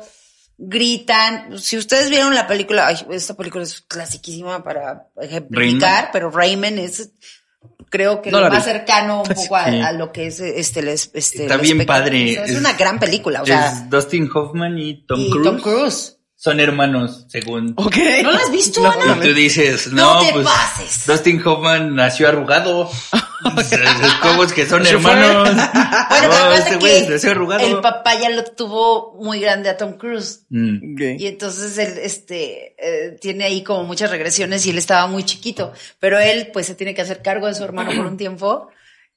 [0.58, 1.58] gritan.
[1.60, 7.12] Si ustedes vieron la película, ay, esta película es clasiquísima para ejemplificar, pero Rayman es
[7.90, 8.72] creo que No lo más vi.
[8.72, 9.80] cercano un poco a, Sí.
[9.82, 12.34] a lo que es este, este Está bien padre.
[12.34, 15.46] Es, Es- una gran película, o sea, es Dustin Hoffman y Tom y Cruise.
[15.46, 16.18] Tom Cruise.
[16.42, 17.74] Son hermanos, según.
[17.76, 17.98] Ok.
[18.24, 19.18] ¿No la has visto, No, Ana?
[19.18, 21.06] Y tú dices, no, No te pues pases.
[21.06, 22.90] Dustin Hoffman nació arrugado.
[24.22, 25.50] ¿Cómo es que son hermanos?
[26.10, 27.68] Bueno, acuérdate este güey nació arrugado.
[27.68, 30.46] el papá ya lo tuvo muy grande a Tom Cruise.
[30.48, 31.18] Mm.
[31.20, 35.74] Y entonces él, este, eh, tiene ahí como muchas regresiones y él estaba muy chiquito,
[36.00, 38.70] pero él pues se tiene que hacer cargo de su hermano por un tiempo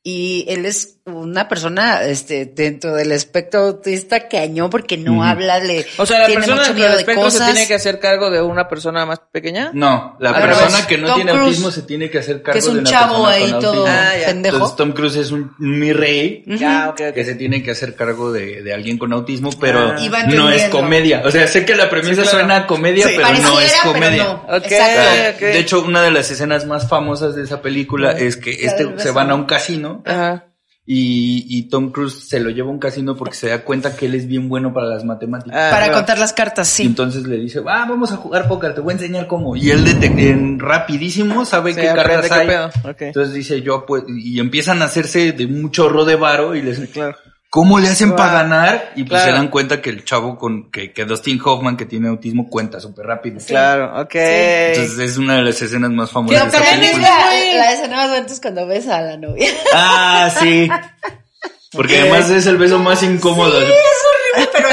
[0.04, 5.22] y él es una persona, este, dentro del espectro autista cañón porque no Ujú.
[5.24, 7.74] habla, le O sea, la tiene persona mucho miedo del de espectro se tiene que
[7.74, 9.70] hacer cargo de una persona más pequeña.
[9.74, 10.86] No, la Al persona revés.
[10.86, 12.90] que no Tom tiene autismo se tiene que hacer cargo que es de un una
[12.90, 13.86] chavo persona ahí con todo autismo.
[14.00, 14.56] Ah, pendejo.
[14.56, 17.00] Entonces Tom Cruise es un mi rey Ya, ok.
[17.14, 20.26] que se tiene que hacer cargo de, de alguien con autismo, pero Ah.
[20.28, 21.22] No es comedia.
[21.24, 22.38] O sea, sé que la premisa Sí, claro.
[22.38, 23.14] suena a comedia, Sí.
[23.16, 24.24] pero no es comedia.
[24.24, 24.60] no.
[24.60, 29.10] De hecho, una de las escenas más famosas de esa película es que este se
[29.10, 30.46] van a un casino Ajá.
[30.84, 34.06] y, y Tom Cruise se lo lleva a un casino porque se da cuenta que
[34.06, 35.56] él es bien bueno para las matemáticas.
[35.56, 36.88] Ah, Para contar las cartas, Y sí.
[36.88, 39.54] entonces le dice, ah, vamos a jugar póker, te voy a enseñar cómo.
[39.56, 42.46] Y él en rapidísimo sabe Sí, qué cartas qué hay.
[42.48, 42.70] pedo.
[42.98, 46.80] Entonces dice yo, pues, y empiezan a hacerse de un chorro de varo y les
[46.90, 47.16] Claro.
[47.54, 48.16] ¿Cómo le hacen Wow.
[48.16, 48.92] para ganar?
[48.96, 49.24] Y pues Claro.
[49.26, 52.80] se dan cuenta que el chavo con, que, que Dustin Hoffman, que tiene autismo, cuenta
[52.80, 53.38] súper rápido.
[53.46, 54.14] Claro, ok.
[54.14, 57.08] Entonces es una de las escenas más famosas Pero de también es película.
[57.18, 59.50] la, la escena más bonita es cuando ves a la novia.
[59.74, 60.68] Ah, sí.
[61.72, 63.60] Porque además es el beso más incómodo.
[63.60, 64.68] Sí, es horrible, pero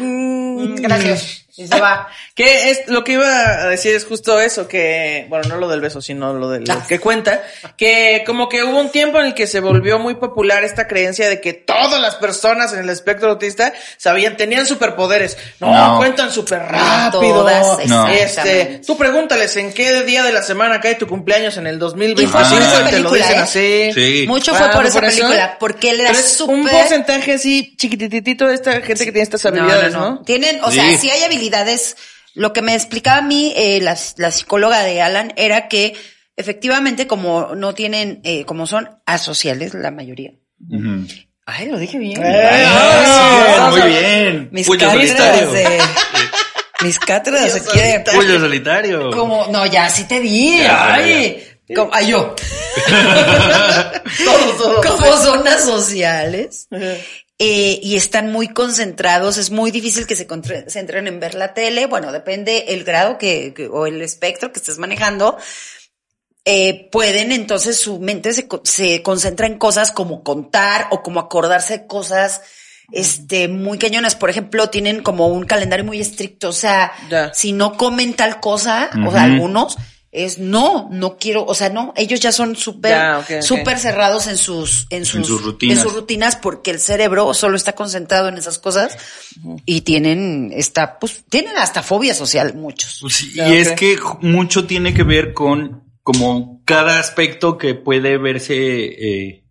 [0.04, 1.39] Mm, Gracias.
[1.60, 2.08] Y se va.
[2.34, 5.82] Que es lo que iba a decir es justo eso, que, bueno, no lo del
[5.82, 7.42] beso, sino lo de lo que cuenta,
[7.76, 11.28] que como que hubo un tiempo en el que se volvió muy popular esta creencia
[11.28, 15.36] de que todas las personas en el espectro autista sabían, tenían superpoderes.
[15.60, 15.98] No, No.
[15.98, 17.20] cuentan súper rápido.
[17.20, 18.08] Todas, No.
[18.08, 21.78] Este, tú pregúntales en qué día de la semana cae tu cumpleaños en el Y
[21.78, 23.42] 2025 fue por esa y te lo dicen ¿eh?
[23.42, 23.90] así.
[23.92, 24.24] Sí.
[24.26, 25.16] Mucho Ah, fue por esa ¿por eso?
[25.18, 29.22] película, porque él era Pero es un porcentaje así chiquititito de esta gente que tiene
[29.22, 30.22] estas habilidades, ¿no?
[30.24, 30.76] Tienen, o Sí.
[30.76, 31.49] sea, sí hay habilidades.
[32.34, 35.94] Lo que me explicaba a mí eh, la, la psicóloga de Alan era que
[36.36, 40.32] efectivamente como no tienen, eh, como son asociales la mayoría.
[41.46, 42.22] Ay, lo dije bien.
[42.24, 44.48] Eh, Ah, Muy bien.
[44.52, 45.78] Mis cátedras de...
[46.82, 48.04] Mis cátedras quieren...
[48.04, 49.10] Puño solitario.
[49.10, 50.58] Como, no, ya sí te di.
[50.60, 52.34] Ya, ay, como, ay, yo.
[54.24, 54.86] Todos, todos.
[54.86, 56.68] como son asociales.
[57.42, 61.54] Eh, y están muy concentrados, es muy difícil que se contre- centren en ver la
[61.54, 65.38] tele, bueno, depende el grado que, que- o el espectro que estés manejando,
[66.44, 71.78] eh, pueden entonces su mente se, se concentra en cosas como contar o como acordarse
[71.78, 72.42] de cosas
[72.92, 76.92] este muy cañonas, por ejemplo, tienen como un calendario muy estricto, o sea,
[77.32, 79.78] si no comen tal cosa, o sea, algunos
[80.12, 83.42] es no, no quiero, o sea, no, ellos ya son súper Ya, ok, ok.
[83.42, 85.76] súper cerrados en sus en sus, sus rutinas.
[85.76, 88.98] en sus rutinas porque el cerebro solo está concentrado en esas cosas
[89.64, 92.98] y tienen esta pues tienen hasta fobia social muchos.
[93.00, 98.18] Pues sí, y es que mucho tiene que ver con como cada aspecto que puede
[98.18, 99.44] verse eh,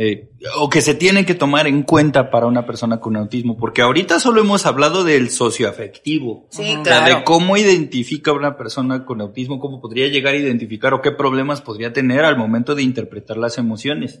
[0.00, 3.82] eh, o que se tiene que tomar en cuenta para una persona con autismo, porque
[3.82, 6.46] ahorita solo hemos hablado del socioafectivo.
[6.50, 7.16] Sí, O sea, claro.
[7.18, 11.60] de cómo identifica una persona con autismo, cómo podría llegar a identificar o qué problemas
[11.62, 14.20] podría tener al momento de interpretar las emociones.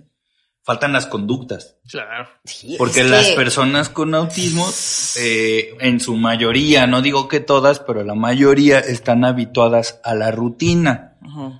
[0.64, 1.76] Faltan las conductas.
[1.88, 2.28] Claro.
[2.44, 4.66] Sí, Porque las que- personas con autismo,
[5.18, 10.30] eh, en su mayoría, no digo que todas, pero la mayoría están habituadas a la
[10.30, 11.16] rutina,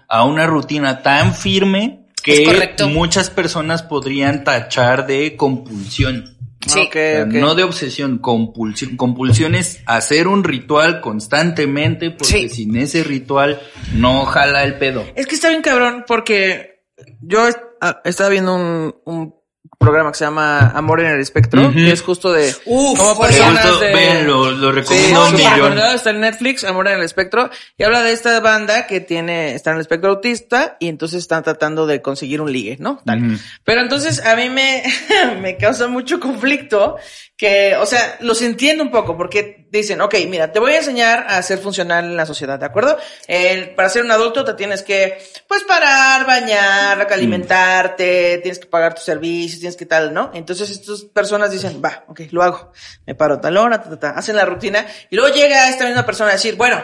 [0.09, 1.98] a una rutina tan firme
[2.29, 6.37] que muchas personas podrían tachar de compulsión.
[6.67, 6.89] Sí.
[7.29, 8.97] No de obsesión, compulsión.
[8.97, 12.49] Compulsión es hacer un ritual constantemente porque Sí.
[12.49, 13.61] sin ese ritual
[13.95, 15.05] no jala el pedo.
[15.15, 16.83] Es que está bien cabrón porque
[17.21, 17.47] yo
[17.81, 19.38] ah, estaba viendo un, un
[19.79, 21.73] programa que se llama Amor en el Espectro, Ujú.
[21.73, 23.95] que es justo de Uf, como personas Justo, de...
[23.95, 25.79] ven, lo, lo Sí, recomiendo un súper millón.
[25.95, 29.71] está en Netflix, Amor en el Espectro, y habla de esta banda que tiene, está
[29.71, 33.01] en el espectro autista, y entonces están tratando de conseguir un ligue, ¿no?
[33.07, 33.39] Tal.
[33.65, 34.83] Pero entonces a mí me,
[35.41, 36.97] me causa mucho conflicto
[37.39, 41.25] que, o sea, los entiendo un poco porque dicen, ok, mira, te voy a enseñar
[41.29, 42.99] a ser funcional en la sociedad, ¿de acuerdo?
[43.29, 48.95] El- para ser un adulto te tienes que, pues, parar, bañar, alimentarte, tienes que pagar
[48.95, 50.31] tus servicios, tienes que tal, ¿no?
[50.35, 52.73] Entonces estas personas dicen, va, ok, lo hago.
[53.07, 56.05] Me paro tal hora, ta, ta, ta, hacen la rutina y luego llega esta misma
[56.05, 56.83] persona a decir, bueno,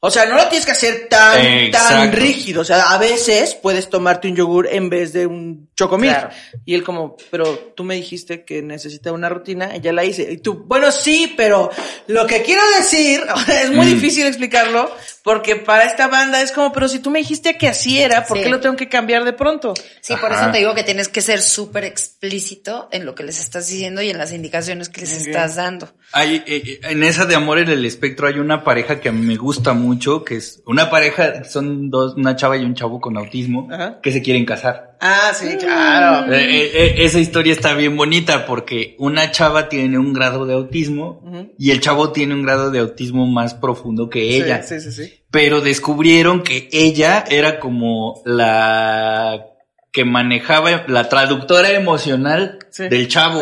[0.00, 2.60] o sea, no lo tienes que hacer tan, tan rígido.
[2.60, 6.10] O sea, a veces puedes tomarte un yogur en vez de un chocomil.
[6.10, 6.28] Claro.
[6.64, 10.30] Y él como, pero tú me dijiste que necesita una rutina y ya la hice.
[10.30, 11.70] Y tú, bueno, sí, pero
[12.06, 13.22] lo que quiero decir,
[13.62, 13.94] es muy Mm.
[13.94, 17.98] difícil explicarlo, porque para esta banda es como, pero si tú me dijiste que así
[18.00, 18.44] era, ¿por Sí.
[18.44, 19.74] qué lo tengo que cambiar de pronto?
[20.00, 23.40] Sí, por eso te digo que tienes que ser súper explícito en lo que les
[23.40, 25.92] estás diciendo y en las indicaciones que les estás dando.
[26.16, 29.20] Hay, eh, en esa de amor en el espectro hay una pareja que a mí
[29.20, 33.18] me gusta mucho, que es una pareja, son dos, una chava y un chavo con
[33.18, 34.00] autismo, Ajá.
[34.00, 34.96] que se quieren casar.
[34.98, 36.32] Ah, sí, claro.
[36.32, 40.54] Eh, eh, eh, esa historia está bien bonita porque una chava tiene un grado de
[40.54, 41.22] autismo
[41.58, 44.62] y el chavo tiene un grado de autismo más profundo que ella.
[44.62, 45.14] Sí, sí, sí, sí.
[45.30, 49.55] Pero descubrieron que ella era como la
[49.96, 53.40] que manejaba la traductora emocional Sí, del chavo.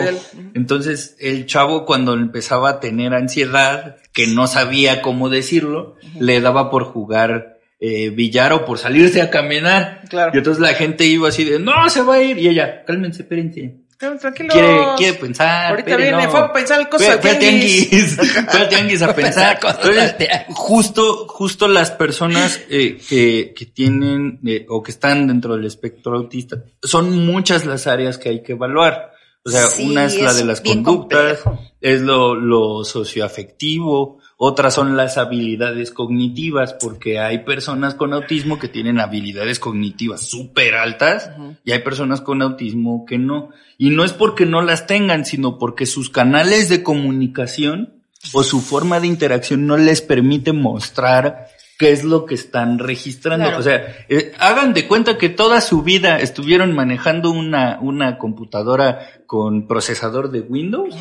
[0.55, 6.71] Entonces, el chavo cuando empezaba a tener ansiedad, que no sabía cómo decirlo, le daba
[6.71, 10.03] por jugar eh, billar o por salirse a caminar.
[10.09, 10.31] Claro.
[10.33, 12.38] Y entonces la gente iba así de, no, se va a ir.
[12.38, 13.81] Y ella, cálmense, espérense.
[14.21, 14.53] Tranquilo.
[14.53, 15.71] Quiere, quiere pensar.
[15.71, 16.31] Ahorita viene, no.
[16.31, 18.17] fue a pensar cosas Fue- tianguis.
[18.49, 19.59] Fue tianguis a pensar.
[19.62, 20.14] Entonces,
[20.55, 26.14] justo, justo las personas eh, que, que tienen eh, o que están dentro del espectro
[26.17, 29.12] autista, son muchas las áreas que hay que evaluar.
[29.47, 31.61] O sea, Sí, una es la de las conductas, complejo.
[31.81, 38.68] es lo, lo socioafectivo, otras son las habilidades cognitivas, porque hay personas con autismo que
[38.68, 41.31] tienen habilidades cognitivas súper altas
[41.64, 43.51] y hay personas con autismo que no.
[43.79, 47.94] Y no es porque no las tengan, sino porque sus canales de comunicación
[48.33, 53.47] o su forma de interacción no les permite mostrar qué es lo que están registrando.
[53.47, 53.61] Claro.
[53.61, 59.01] O sea, eh, hagan de cuenta que toda su vida estuvieron manejando una, una computadora
[59.27, 60.94] con procesador de Windows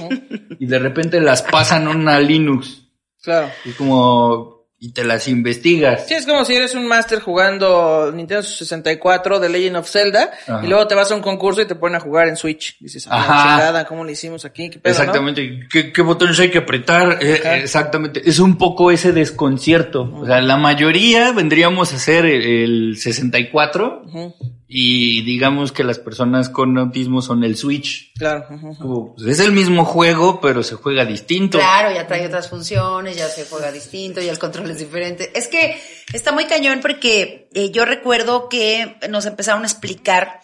[0.60, 2.83] y de repente las pasan a una Linux.
[3.24, 3.50] Claro.
[3.66, 6.06] Y como, y te las investigas.
[6.08, 10.62] Sí, es como si eres un máster jugando Nintendo 64 de Legend of Zelda Ajá.
[10.62, 12.76] y luego te vas a un concurso y te ponen a jugar en Switch.
[12.82, 13.44] Dices, ah, Ajá.
[13.44, 14.70] chingada, ¿cómo le hicimos aquí?
[14.70, 15.00] ¿Qué pedo, no?
[15.00, 15.68] Exactamente.
[15.72, 17.18] ¿Qué, qué botones hay que apretar?
[17.22, 17.58] Eh, Ajá.
[17.60, 18.22] exactamente.
[18.30, 20.12] Es un poco ese desconcierto.
[20.16, 24.36] O sea, la mayoría vendríamos a ser el, el 64 Ujú,
[24.76, 28.12] y digamos que las personas con autismo son el Switch.
[28.16, 28.48] Claro.
[28.80, 31.60] Como, pues, es el mismo juego, pero se juega distinto.
[31.60, 35.32] Claro, ya trae otras funciones, ya se juega distinto, ya el control es diferente.
[35.36, 35.80] Es que
[36.12, 40.40] está muy cañón porque eh, yo recuerdo que nos empezaron a explicar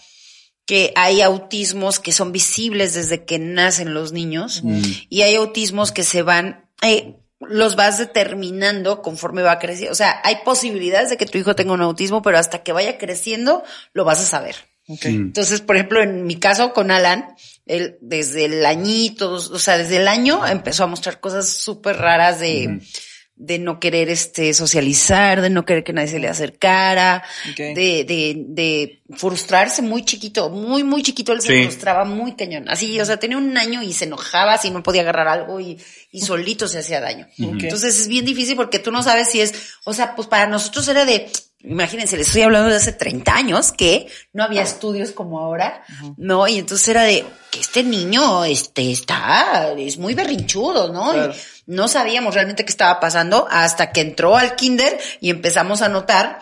[0.67, 4.61] que hay autismos que son visibles desde que nacen los niños
[5.09, 9.91] y hay autismos que se van, eh, los vas determinando conforme va creciendo.
[9.93, 12.97] O sea, hay posibilidades de que tu hijo tenga un autismo, pero hasta que vaya
[12.97, 14.55] creciendo lo vas a saber.
[14.87, 17.35] Entonces, por ejemplo, en mi caso con Alan,
[17.67, 22.39] él desde el añito, o sea, desde el año empezó a mostrar cosas súper raras
[22.39, 22.81] de,
[23.41, 27.23] de no querer este socializar, de no querer que nadie se le acercara,
[27.57, 31.63] de, de, de frustrarse muy chiquito, muy, muy chiquito, él se Sí.
[31.63, 32.65] frustraba muy cañón.
[32.67, 35.77] Así, o sea, tenía un año y se enojaba si no podía agarrar algo y,
[36.11, 37.27] y solito se hacía daño.
[37.37, 39.53] Entonces es bien difícil porque tú no sabes si es,
[39.85, 43.71] o sea, pues para nosotros era de, imagínense, les estoy hablando de hace 30 años
[43.71, 45.81] que no había estudios como ahora,
[46.17, 46.45] ¿no?
[46.47, 51.11] Y entonces era de que este niño, este, está, es muy berrinchudo, ¿no?
[51.13, 51.33] Claro.
[51.33, 55.89] Y no sabíamos realmente qué estaba pasando hasta que entró al kinder y empezamos a
[55.89, 56.39] notar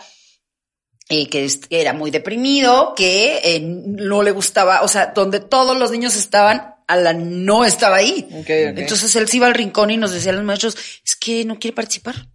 [1.10, 5.90] eh, que era muy deprimido, que eh, no le gustaba, o sea, donde todos los
[5.90, 8.26] niños estaban, Alan no estaba ahí.
[8.30, 11.74] Entonces él se iba al rincón y nos decían los maestros, es que no quiere
[11.74, 12.26] participar.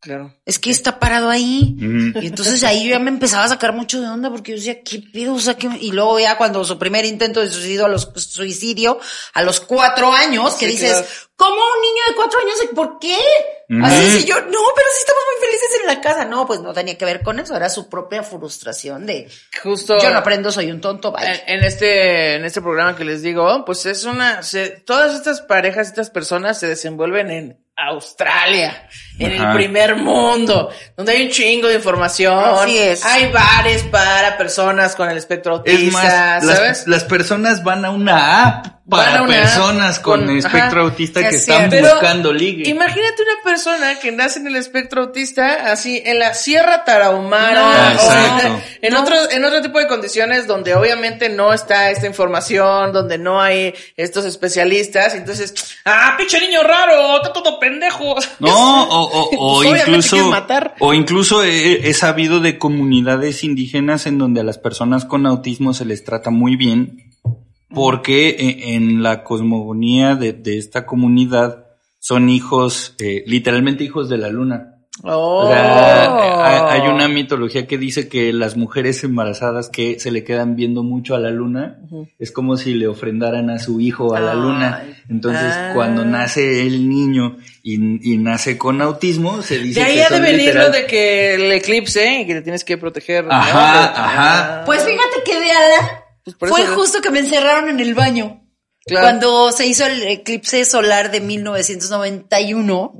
[0.00, 0.34] Claro.
[0.46, 1.76] Es que está parado ahí.
[1.78, 4.82] Y entonces ahí yo ya me empezaba a sacar mucho de onda porque yo decía,
[4.82, 5.34] ¿qué pedo?
[5.34, 5.68] O sea, ¿qué?
[5.78, 8.98] Y luego ya cuando su primer intento de suicidio a los, suicidio
[9.34, 11.06] a los cuatro años, que Sí, dices, claro.
[11.36, 12.56] ¿cómo un niño de cuatro años?
[12.74, 13.18] ¿Por qué?
[13.84, 16.24] Así si yo, no, pero sí estamos muy felices en la casa.
[16.24, 19.28] No, pues no tenía que ver con eso, era su propia frustración de,
[19.62, 20.00] Justo.
[20.02, 21.14] yo no aprendo, soy un tonto,
[21.46, 25.88] En, este, en este programa que les digo, pues es una, se- todas estas parejas,
[25.88, 28.88] estas personas se desenvuelven en Australia,
[29.18, 32.42] en el primer mundo, donde hay un chingo de información.
[32.62, 33.04] Así es.
[33.04, 36.60] Hay bares para personas con el espectro autista, Es más, ¿sabes?
[36.60, 41.20] las, las personas van a una app para app personas con, con- espectro ajá, autista
[41.28, 42.68] que están Pero buscando ligue.
[42.68, 47.68] Imagínate una persona que nace en el espectro autista, así, en la Sierra Tarahumara, No,
[47.68, 48.46] o exacto.
[48.46, 49.02] en, en No.
[49.02, 53.74] otro, en otro tipo de condiciones donde obviamente no está esta información, donde no hay
[53.96, 57.60] estos especialistas, entonces, ah, pinche niño raro, está todo
[58.40, 60.74] No, o, o, o Pues incluso, matar.
[60.80, 65.74] o incluso he, he sabido de comunidades indígenas en donde a las personas con autismo
[65.74, 67.14] se les trata muy bien,
[67.72, 71.66] porque e- en la cosmogonía de, de esta comunidad
[71.98, 74.69] son hijos, eh, literalmente hijos de la luna.
[75.02, 75.46] Oh.
[75.46, 80.24] O sea, hay hay una mitología que dice que las mujeres embarazadas que se le
[80.24, 81.78] quedan viendo mucho a la luna
[82.18, 84.84] es como si le ofrendaran a su hijo a la luna.
[85.08, 85.70] Entonces, Ah.
[85.74, 90.08] cuando nace el niño y, y nace con autismo, se dice De ahí que ha
[90.08, 93.24] son de venir literal- lo de que el eclipse y que te tienes que proteger.
[93.24, 93.32] ¿no?
[93.32, 93.92] Ajá.
[93.96, 94.62] Ah.
[94.66, 95.88] Pues fíjate que de Alan
[96.38, 98.42] Pues fue eso- justo que me encerraron en el baño.
[98.84, 99.06] Claro.
[99.06, 102.92] Cuando se hizo el eclipse solar de 1991,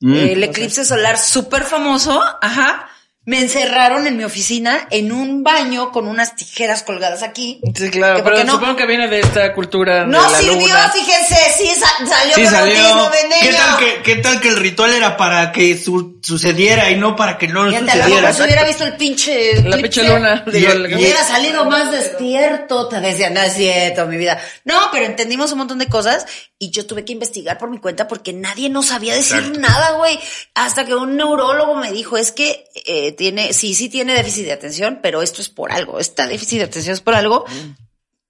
[0.00, 0.14] Mm.
[0.14, 2.87] el eclipse solar súper famoso, ajá,
[3.28, 7.60] me encerraron en mi oficina en un baño con unas tijeras colgadas aquí.
[7.76, 10.90] Sí, claro, pero no- supongo que viene de esta cultura No de la sirvió, luna.
[10.90, 12.78] fíjense, sí sa- salió Sí con salió.
[12.80, 13.10] autismo
[13.42, 17.16] ¿Qué tal, que, ¿Qué tal que el ritual era para que su- sucediera y no
[17.16, 18.32] para que no Fíjate, a lo sucediera?
[18.32, 20.44] si hubiera visto el pinche La pinche luna.
[20.46, 24.40] Digo, Y- el- Hubiera salido más despierto, te decía, no es cierto, mi vida.
[24.64, 26.24] No, pero entendimos un montón de cosas
[26.58, 29.60] y yo tuve que investigar por mi cuenta porque nadie nos sabía decir Exacto.
[29.60, 30.18] nada, güey.
[30.54, 34.52] Hasta que un neurólogo me dijo, es que eh, tiene, sí, sí tiene déficit de
[34.52, 35.98] atención, pero esto es por algo.
[36.00, 37.44] Esta déficit de atención es por algo.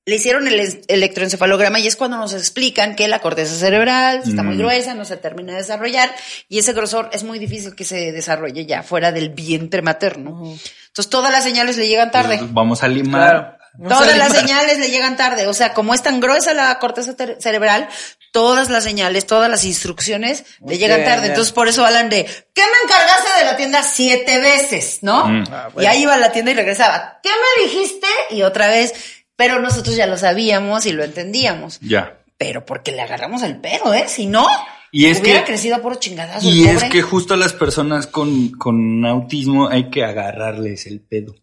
[0.06, 4.54] Le hicieron el electroencefalograma y es cuando nos explican que la corteza cerebral está muy
[4.54, 4.58] Mm.
[4.58, 6.10] gruesa, no se termina de desarrollar
[6.48, 10.40] y ese grosor es muy difícil que se desarrolle ya fuera del vientre materno.
[10.88, 12.40] Entonces todas las señales le llegan tarde.
[12.42, 13.30] Vamos a limar.
[13.30, 13.57] Claro.
[13.86, 15.46] Todas las señales le llegan tarde.
[15.46, 17.88] O sea, como es tan gruesa la corteza cerebral,
[18.32, 21.28] todas las señales, todas las instrucciones le llegan tarde.
[21.28, 24.98] Entonces, por eso hablan de, ¿qué me encargaste de la tienda siete veces?
[25.02, 25.26] ¿no?
[25.26, 25.44] Mm.
[25.52, 27.20] Ah, Y ahí iba a la tienda y regresaba.
[27.22, 28.06] ¿Qué me dijiste?
[28.30, 28.92] Y otra vez.
[29.36, 31.78] Pero nosotros ya lo sabíamos y lo entendíamos.
[31.80, 32.18] Ya.
[32.36, 34.06] Pero porque le agarramos el pedo, ¿eh?
[34.08, 34.46] Si no,
[34.90, 36.48] Y es Hubiera que crecido a puro chingadazo.
[36.48, 41.34] y es que justo a las personas con, con autismo hay que agarrarles el pedo.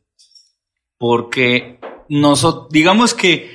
[0.97, 1.80] Porque
[2.10, 3.49] nosotros, digamos que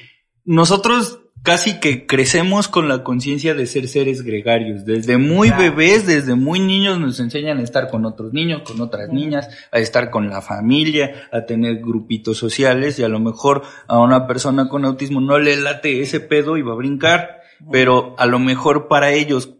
[0.44, 4.84] nosotros casi que crecemos con la conciencia de ser seres gregarios.
[4.84, 5.62] Desde muy Claro.
[5.62, 9.78] bebés, desde muy niños nos enseñan a estar con otros niños, con otras niñas, a
[9.78, 14.68] estar con la familia, a tener grupitos sociales y a lo mejor a una persona
[14.68, 17.40] con autismo no le late ese pedo y va a brincar.
[17.70, 19.50] Pero a lo mejor para ellos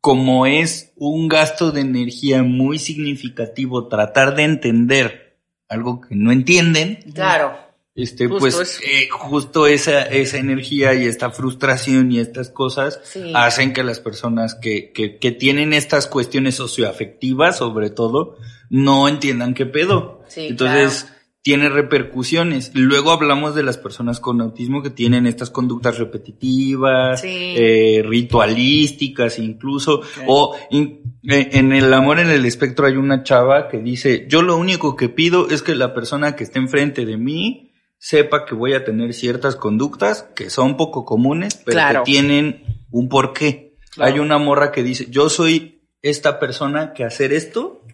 [0.00, 5.38] como es un gasto de energía muy significativo tratar de entender
[5.68, 7.56] algo que no entienden, Claro.
[7.94, 8.80] Este, Justo pues eso.
[8.84, 13.32] eh, justo esa, esa energía y esta frustración y estas cosas Sí.
[13.34, 18.36] hacen que las personas que, que, que tienen estas cuestiones socioafectivas, sobre todo,
[18.70, 20.22] no entiendan qué pedo.
[20.28, 21.06] Sí, Entonces,
[21.42, 22.70] tiene repercusiones.
[22.72, 27.28] Luego hablamos de las personas con autismo que tienen estas conductas repetitivas, Sí.
[27.56, 33.68] eh, ritualísticas incluso, o in- eh, en el amor en el espectro hay una chava
[33.68, 37.16] que dice, yo lo único que pido es que la persona que esté enfrente de
[37.16, 37.71] mí
[38.02, 42.02] sepa que voy a tener ciertas conductas que son poco comunes, pero Claro.
[42.02, 43.76] que tienen un porqué.
[43.92, 44.12] Claro.
[44.12, 47.84] Hay una morra que dice, yo soy esta persona que hacer esto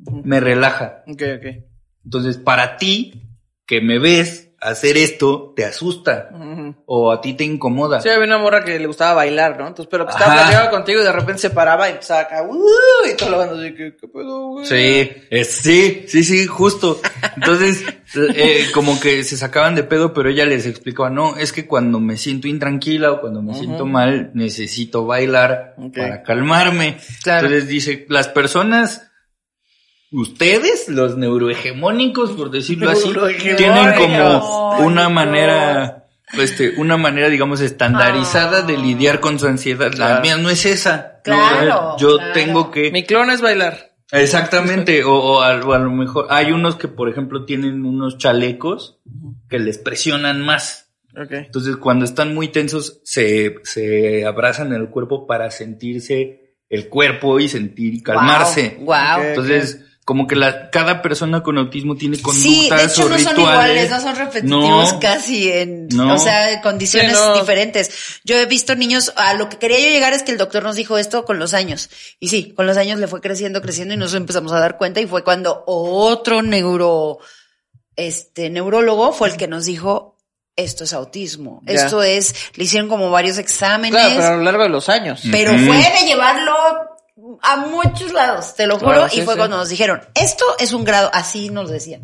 [0.00, 1.04] me relaja.
[1.06, 1.64] Ok, ok.
[2.04, 3.22] Entonces, para ti,
[3.66, 6.30] que me ves hacer esto, te asusta
[6.86, 8.00] o a ti te incomoda.
[8.00, 9.66] Sí, había una morra que le gustaba bailar, ¿no?
[9.68, 13.08] Entonces, pero que estaba platicando contigo y de repente se paraba y empezaba acá, "Uh",
[13.12, 14.66] y todo lo banda así, ¿qué, qué pedo, güey?
[14.66, 17.00] Sí, es- sí, sí, sí, justo.
[17.36, 17.84] Entonces,
[18.34, 22.00] eh, como que se sacaban de pedo, pero ella les explicaba, no, es que cuando
[22.00, 26.98] me siento intranquila o cuando me siento mal, necesito bailar para calmarme.
[27.22, 27.46] Claro.
[27.46, 29.10] Entonces dice, las personas,
[30.12, 33.12] ustedes, los neurohegemónicos, por decirlo así,
[33.56, 35.10] tienen como una no.
[35.10, 39.92] manera, este, una manera, digamos, estandarizada de lidiar con su ansiedad.
[39.94, 41.20] La mía no es esa.
[41.22, 42.32] Claro, Yo claro.
[42.32, 43.92] tengo que Mi clon es bailar.
[44.12, 48.18] Exactamente, o, o a, o a lo mejor hay unos que, por ejemplo, tienen unos
[48.18, 49.00] chalecos
[49.48, 50.84] que les presionan más.
[51.30, 57.48] Entonces, cuando están muy tensos, se, se abrazan el cuerpo para sentirse el cuerpo y
[57.48, 58.76] sentir y calmarse.
[58.80, 59.22] Wow.
[59.22, 63.18] Entonces, como que la, cada persona con autismo tiene conductas Sí, de hecho o no
[63.18, 63.38] son rituales.
[63.38, 65.00] iguales, no son repetitivos No.
[65.00, 66.14] casi en, No.
[66.14, 67.34] o sea, condiciones Sí, no.
[67.40, 67.90] diferentes.
[68.22, 70.76] Yo he visto niños, a lo que quería yo llegar es que el doctor nos
[70.76, 71.90] dijo esto con los años.
[72.20, 75.00] Y sí, con los años le fue creciendo, creciendo y nos empezamos a dar cuenta
[75.00, 77.18] y fue cuando otro neuro,
[77.96, 80.16] este, neurólogo fue el que nos dijo,
[80.54, 81.62] esto es autismo.
[81.66, 81.74] Ya.
[81.74, 84.00] Esto es, le hicieron como varios exámenes.
[84.00, 85.22] Claro, pero a lo largo de los años.
[85.32, 86.54] Pero fue de llevarlo
[87.42, 88.92] a muchos lados, te lo juro.
[88.92, 89.38] Claro, y fue sí.
[89.38, 92.02] cuando nos dijeron, esto es un grado, así nos decían,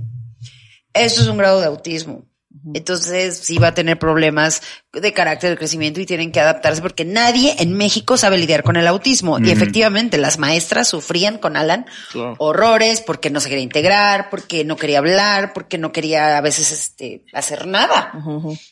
[0.94, 2.26] esto es un grado de autismo.
[2.74, 7.04] Entonces sí va a tener problemas de carácter de crecimiento y tienen que adaptarse porque
[7.04, 9.38] nadie en México sabe lidiar con el autismo.
[9.38, 12.34] Y efectivamente las maestras sufrían con Alan Claro.
[12.38, 16.72] horrores porque no se quería integrar, porque no quería hablar, porque no quería a veces
[16.72, 18.12] este, hacer nada.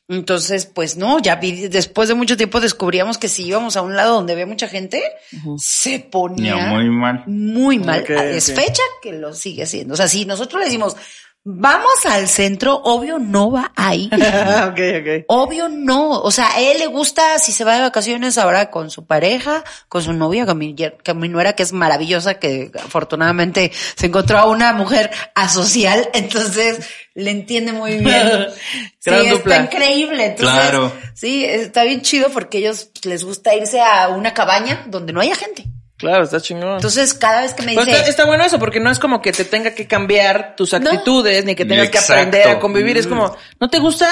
[0.09, 3.97] Entonces, pues no, ya vi- después de mucho tiempo descubríamos que si íbamos a un
[3.97, 5.03] lado donde había mucha gente,
[5.59, 7.25] se ponía muy mal.
[7.27, 8.03] muy mal.
[8.03, 8.57] Ok, es ok.
[8.57, 9.95] fecha que lo sigue haciendo.
[9.95, 10.97] O sea, si nosotros le decimos,
[11.45, 14.11] vamos al centro, obvio no va ahí.
[15.29, 18.91] Obvio no, o sea, a él le gusta si se va de vacaciones ahora con
[18.91, 20.75] su pareja, con su novia, con mi,
[21.05, 26.87] con mi nuera que es maravillosa, que afortunadamente se encontró a una mujer asocial, entonces
[27.15, 28.47] le entiende muy bien.
[28.99, 29.57] sí, Gran está dupla.
[29.59, 30.27] increíble.
[30.27, 30.93] Entonces, Claro.
[31.15, 35.35] sí, está bien chido porque ellos les gusta irse a una cabaña donde no haya
[35.35, 35.65] gente.
[36.01, 36.75] Claro, está chingón.
[36.77, 39.33] Entonces, cada vez que me dice, está, está bueno eso, porque no es como que
[39.33, 42.07] te tenga que cambiar tus actitudes, ni que tengas Exacto.
[42.07, 42.97] que aprender a convivir.
[42.97, 44.11] Es como, ¿no te gusta?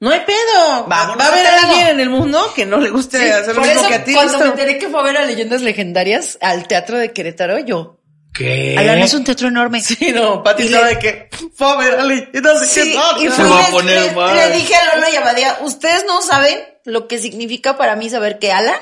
[0.00, 0.84] No hay pedo.
[0.86, 3.54] Vámonos Va a haber a alguien en el mundo que no le guste Sí, hacer
[3.56, 4.14] lo mismo eso, que a ti.
[4.14, 7.94] cuando me enteré que fue a ver a Leyendas Legendarias al Teatro de Querétaro, yo,
[8.34, 8.76] ¿Qué?
[8.78, 9.80] Alan es un teatro enorme.
[9.80, 11.68] Sí, no, Pati Y estaba le- de que, fue
[11.98, 13.30] Ali, y no sé Sí, qué, no, y.
[13.30, 14.36] Se va a poner le, mal.
[14.36, 18.08] le dije a Lola y a Badía, ustedes no saben lo que significa para mí
[18.10, 18.76] saber que Alan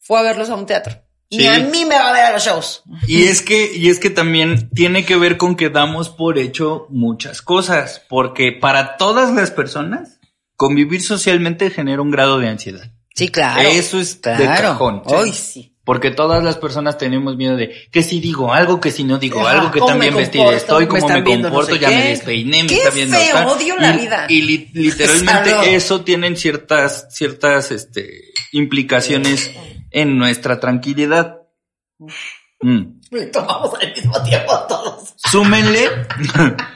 [0.00, 0.96] fue a verlos a un teatro.
[1.32, 1.46] Ni Sí.
[1.48, 2.82] a mí me va a ver a los shows.
[3.08, 6.86] Y es que, y es que también tiene que ver con que damos por hecho
[6.90, 10.20] muchas cosas, porque para todas las personas,
[10.56, 12.92] convivir socialmente genera un grado de ansiedad.
[13.14, 13.68] Sí, claro.
[13.68, 15.02] Eso es de cajón.
[15.06, 15.70] Ay, sí.
[15.84, 19.40] Porque todas las personas tenemos miedo de que si digo algo, que si no digo
[19.40, 21.96] Ajá, algo, que también comporto, estoy, cómo me, no comporto, sé ya qué.
[21.96, 23.46] me despeiné, me está viendo feo, acá.
[23.48, 24.26] odio la Y- vida.
[24.28, 25.64] Y, li- literalmente Salud.
[25.66, 29.50] eso tienen ciertas, ciertas, este, implicaciones
[29.92, 31.42] en nuestra tranquilidad.
[32.60, 33.00] Mm.
[33.32, 35.14] Tomamos al mismo tiempo todos.
[35.16, 35.88] Súmenle.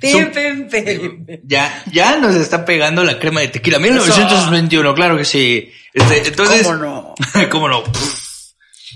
[0.00, 1.26] Pim, pim, pim.
[1.44, 3.78] Ya, ya nos está pegando la crema de tequila.
[3.78, 5.72] 1921, claro que sí.
[5.94, 7.14] Este, entonces, ¿Cómo no?
[7.50, 7.82] ¿Cómo no?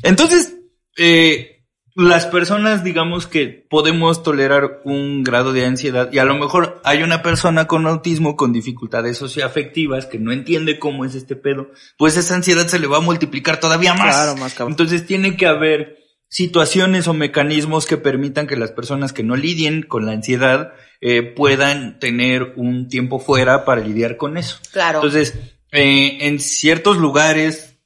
[0.02, 0.54] Entonces,
[0.98, 1.57] eh,
[1.98, 7.02] las personas, digamos que podemos tolerar un grado de ansiedad y a lo mejor hay
[7.02, 12.16] una persona con autismo con dificultades socioafectivas que no entiende cómo es este pedo, pues
[12.16, 14.14] esa ansiedad se le va a multiplicar todavía más.
[14.14, 14.74] Claro, más cabrón.
[14.74, 19.82] Entonces tiene que haber situaciones o mecanismos que permitan que las personas que no lidien
[19.82, 24.58] con la ansiedad eh, puedan tener un tiempo fuera para lidiar con eso.
[24.70, 24.98] Claro.
[24.98, 25.34] Entonces,
[25.72, 27.77] eh, en ciertos lugares,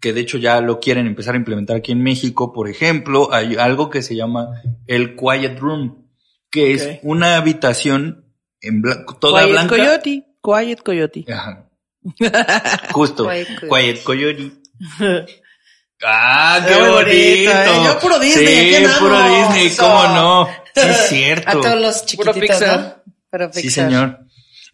[0.00, 3.56] que de hecho ya lo quieren empezar a implementar aquí en México, por ejemplo, hay
[3.56, 6.08] algo que se llama el Quiet Room,
[6.50, 8.24] que es una habitación
[8.60, 9.76] en blanco, toda Quiet blanca.
[9.76, 10.26] Coyote.
[10.42, 11.24] Quiet Coyote.
[11.32, 11.68] Ajá.
[12.92, 13.28] Justo.
[13.28, 14.52] Quiet Quiet, Coyote.
[16.04, 17.10] Ah, qué Qué bonito, bonito.
[17.50, 17.80] ¿eh?
[17.86, 20.46] Yo puro Disney, Sí, puro Disney, cómo no.
[20.74, 21.60] Sí, es A cierto.
[21.62, 22.78] todos los Puro chiquititos, Pixar.
[23.06, 23.12] ¿no?
[23.30, 23.84] Pero Sí, Pixar.
[23.90, 24.18] señor.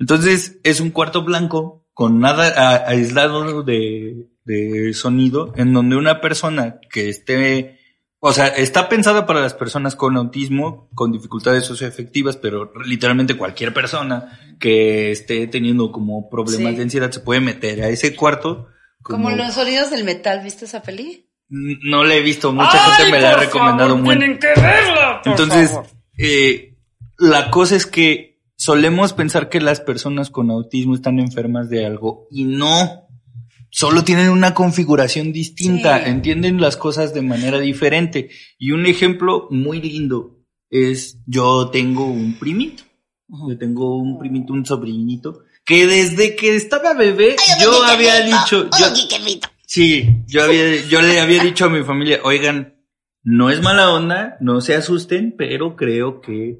[0.01, 6.21] Entonces, es un cuarto blanco con nada a- aislado de, de sonido, en donde una
[6.21, 7.79] persona que esté,
[8.19, 13.73] o sea, está pensada para las personas con autismo, con dificultades socioafectivas, pero literalmente cualquier
[13.73, 16.77] persona que esté teniendo como problemas Sí.
[16.77, 18.69] de ansiedad se puede meter a ese cuarto.
[19.03, 21.29] Como los sonidos del metal, ¿viste esa peli?
[21.49, 24.17] No la he visto, mucha gente me la ha recomendado muy.
[24.39, 25.21] que verla.
[25.25, 25.73] Entonces,
[26.17, 26.79] eh,
[27.19, 32.27] la cosa es que solemos pensar que las personas con autismo están enfermas de algo
[32.31, 33.02] y no.
[33.75, 36.11] Solo tienen una configuración distinta, Sí.
[36.11, 38.29] entienden las cosas de manera diferente.
[38.59, 42.85] Y un ejemplo muy lindo es, yo tengo un primito.
[43.49, 48.87] Yo tengo un primito, un sobrinito, que desde que estaba bebé, yo había dicho, yo,
[49.67, 52.75] Sí, yo había, yo le había dicho a mi familia, oigan,
[53.23, 56.59] no es mala onda, no se asusten, pero creo que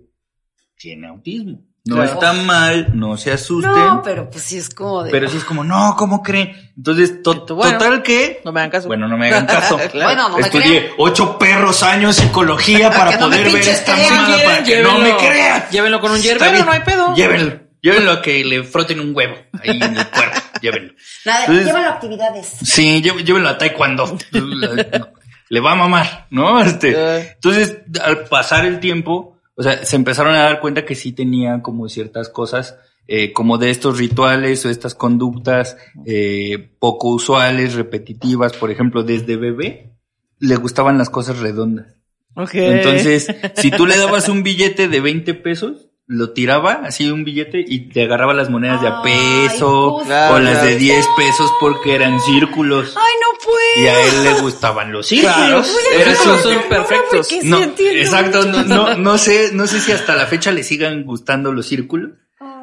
[0.79, 1.63] tiene autismo.
[1.85, 2.13] No Claro.
[2.13, 3.73] está mal, no se asusten.
[3.73, 5.11] No, pero pues sí es como de...
[5.11, 6.73] pero sí es como, no, ¿cómo creen?
[6.77, 8.87] Entonces, to- tú, bueno, total que, No me hagan caso.
[8.87, 9.77] bueno, no me hagan caso.
[9.91, 10.07] Claro.
[10.11, 10.95] Bueno, no me Estudié crean.
[10.99, 14.15] ocho perros años psicología para que no me poder ver esta crean.
[14.15, 15.65] mamada, para que no me crean.
[15.73, 16.39] Llévenlo con un bien.
[16.39, 17.15] no hay pedo.
[17.17, 20.93] Llévenlo, llévenlo a que le froten un huevo ahí en el cuerpo, llévenlo.
[21.25, 22.47] Nada, Entonces- llévalo a actividades.
[22.63, 24.17] Sí, llé- llévenlo a taekwondo.
[25.49, 26.63] Le va a mamar, ¿no?
[26.63, 31.13] Este, entonces, al pasar el tiempo, o sea, se empezaron a dar cuenta que sí
[31.13, 35.77] tenía como ciertas cosas, eh, como de estos rituales o estas conductas
[36.07, 38.55] eh, poco usuales, repetitivas.
[38.55, 39.93] Por ejemplo, desde bebé
[40.39, 41.97] le gustaban las cosas redondas.
[42.35, 47.65] Entonces, si tú le dabas un billete de 20 pesos, lo tiraba, así un billete,
[47.67, 50.05] y te agarraba las monedas de a peso, o
[50.39, 50.79] las de Claro.
[50.79, 52.95] 10 pesos porque eran círculos.
[52.97, 53.85] Ay, no puedo.
[53.85, 55.35] Y a él le gustaban los círculos.
[55.37, 55.63] Claro,
[56.01, 57.29] Era esos su- son perfectos.
[57.45, 61.53] no, exacto, no, no, no sé, no sé si hasta la fecha le sigan gustando
[61.53, 62.11] los círculos,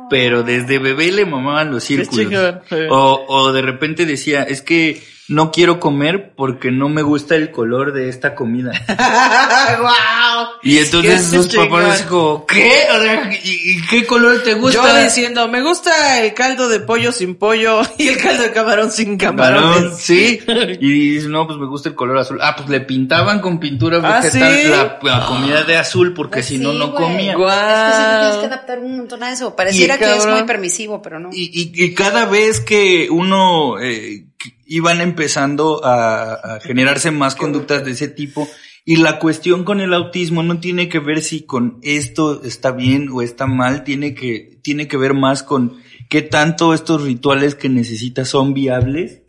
[0.09, 2.55] pero desde bebé le mamaban los círculos.
[2.89, 7.51] O, o de repente decía, es que no quiero comer porque no me gusta el
[7.51, 8.71] color de esta comida.
[9.79, 10.47] ¡Wow!
[10.63, 12.71] Y entonces sus papás como, ¿qué?
[12.91, 14.97] O sea, ¿y, y qué color te gusta?
[14.97, 18.91] Yo diciendo, me gusta el caldo de pollo sin pollo y el caldo de camarón
[18.91, 20.39] sin Camarón, sí.
[20.81, 22.39] Y dice, no, pues me gusta el color azul.
[22.41, 24.67] Ah, pues le pintaban con pintura ¿Ah, vegetal sí?
[24.67, 27.35] la, la comida de azul porque Pues si sí, no, no comía.
[27.35, 27.49] Guau.
[27.49, 29.55] Es que sí te tienes que adaptar un montón a eso.
[29.55, 31.29] Pareciera que es muy permisivo, pero no.
[31.31, 34.25] Y, y, y cada vez que uno eh,
[34.65, 38.47] iban empezando a, generarse más conductas de ese tipo,
[38.85, 43.09] y la cuestión con el autismo no tiene que ver si con esto está bien
[43.11, 45.77] o está mal, tiene que, tiene que ver más con
[46.09, 49.21] qué tanto estos rituales que necesitas son viables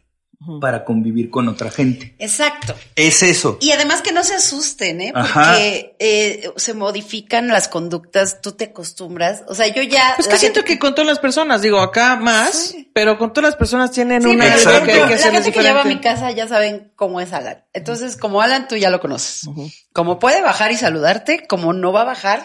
[0.61, 2.15] para convivir con otra gente.
[2.19, 2.75] Exacto.
[2.97, 3.59] Es eso.
[3.61, 5.13] Y además que no se asusten, ¿eh?
[5.15, 9.43] Porque eh, se modifican las conductas, tú te acostumbras.
[9.49, 10.15] O sea, yo ya...
[10.17, 12.91] Pues que siento gente- que con todas las personas, digo, acá más, Sí.
[12.95, 15.53] pero con todas las personas tienen Sí, una algo que hay que la hacer gente
[15.53, 17.63] que lleva a mi casa ya saben cómo es Alan.
[17.75, 19.47] Entonces, como Alan, tú ya lo conoces.
[19.93, 22.43] Como puede bajar y saludarte, como no va a bajar,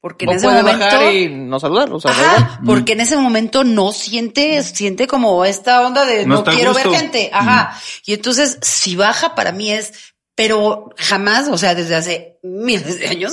[0.00, 0.84] porque en ese puede momento...
[0.84, 2.12] bajar y no saludar, o sea.
[2.12, 6.88] Ajá, porque en ese momento no siente, siente como esta onda de No quiero ver
[6.88, 7.30] gente.
[7.32, 7.78] Ajá.
[8.06, 13.08] Y entonces, si baja para mí es, pero jamás, o sea, desde hace miles de
[13.08, 13.32] años,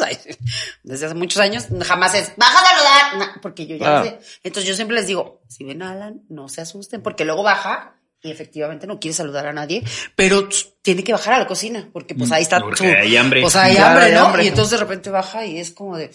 [0.81, 4.19] desde hace muchos años, jamás es, baja a saludar, no, porque yo ya lo sé.
[4.43, 7.95] Entonces yo siempre les digo, si ven a Alan, no se asusten, porque luego baja
[8.21, 9.83] y efectivamente no quiere saludar a nadie,
[10.15, 10.49] pero
[10.81, 13.41] tiene que bajar a la cocina, porque pues ahí está Mm, Porque su- hay hambre.
[13.41, 14.25] Pues hay hambre, hay ¿no?
[14.25, 14.43] hambre.
[14.45, 16.09] Y entonces de repente baja y es como de,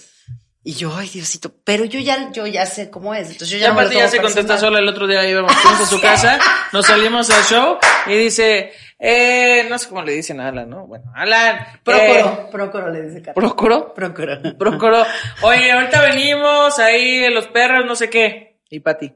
[0.64, 3.68] y yo, ay Diosito, pero yo ya, yo ya sé cómo es, entonces yo ya
[3.68, 6.01] no me lo aparte ya se contesta sola el otro día íbamos fuimos a su
[6.03, 6.38] casa,
[6.72, 10.86] nos salimos al show y dice, eh, no sé cómo le dicen a Alan, ¿no?
[10.86, 13.34] Bueno, Alan, eh, Procuro, procuro, le dice Carlos.
[13.55, 14.38] procuro, Procuro.
[14.59, 15.07] procuro.
[15.42, 18.59] Oye, ahorita venimos ahí los perros, no sé qué.
[18.68, 19.12] Y Pati,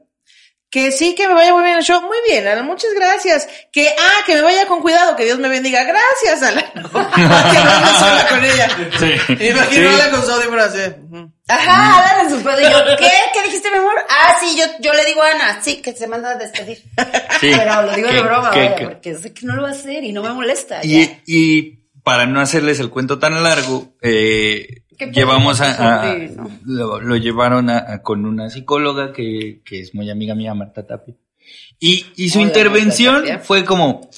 [0.75, 2.01] Que sí, que me vaya muy bien el show.
[2.01, 3.47] Muy bien, Alan, muchas gracias.
[3.71, 5.85] Que, ah, que me vaya con cuidado, que Dios me bendiga.
[5.85, 6.65] Gracias, Alan.
[6.75, 6.81] No,
[7.15, 8.67] que no sola con ella.
[8.99, 9.45] Sí.
[9.47, 10.01] Imagino Sí.
[10.01, 10.11] Alan
[10.49, 10.79] con así.
[11.47, 12.59] Ajá, Alan en su pedo.
[12.59, 13.09] Y yo, ¿qué?
[13.33, 13.93] ¿Qué dijiste, mi amor?
[14.09, 16.83] Ah, sí, yo, yo le digo a Ana, sí, que se manda a despedir.
[17.39, 17.51] Sí.
[17.57, 20.03] Pero lo digo de broma, vaya, que- porque sé que no lo va a hacer
[20.03, 20.81] y no me molesta.
[20.81, 20.87] ya.
[20.89, 26.49] Y, y para no hacerles el cuento tan largo, eh, ¿Qué llevamos a, no?
[26.65, 30.85] lo, lo llevaron a, a- con una psicóloga que, que es muy amiga mía, Marta
[30.85, 31.15] Tapia.
[31.79, 34.09] Y, y su Hola, intervención fue como,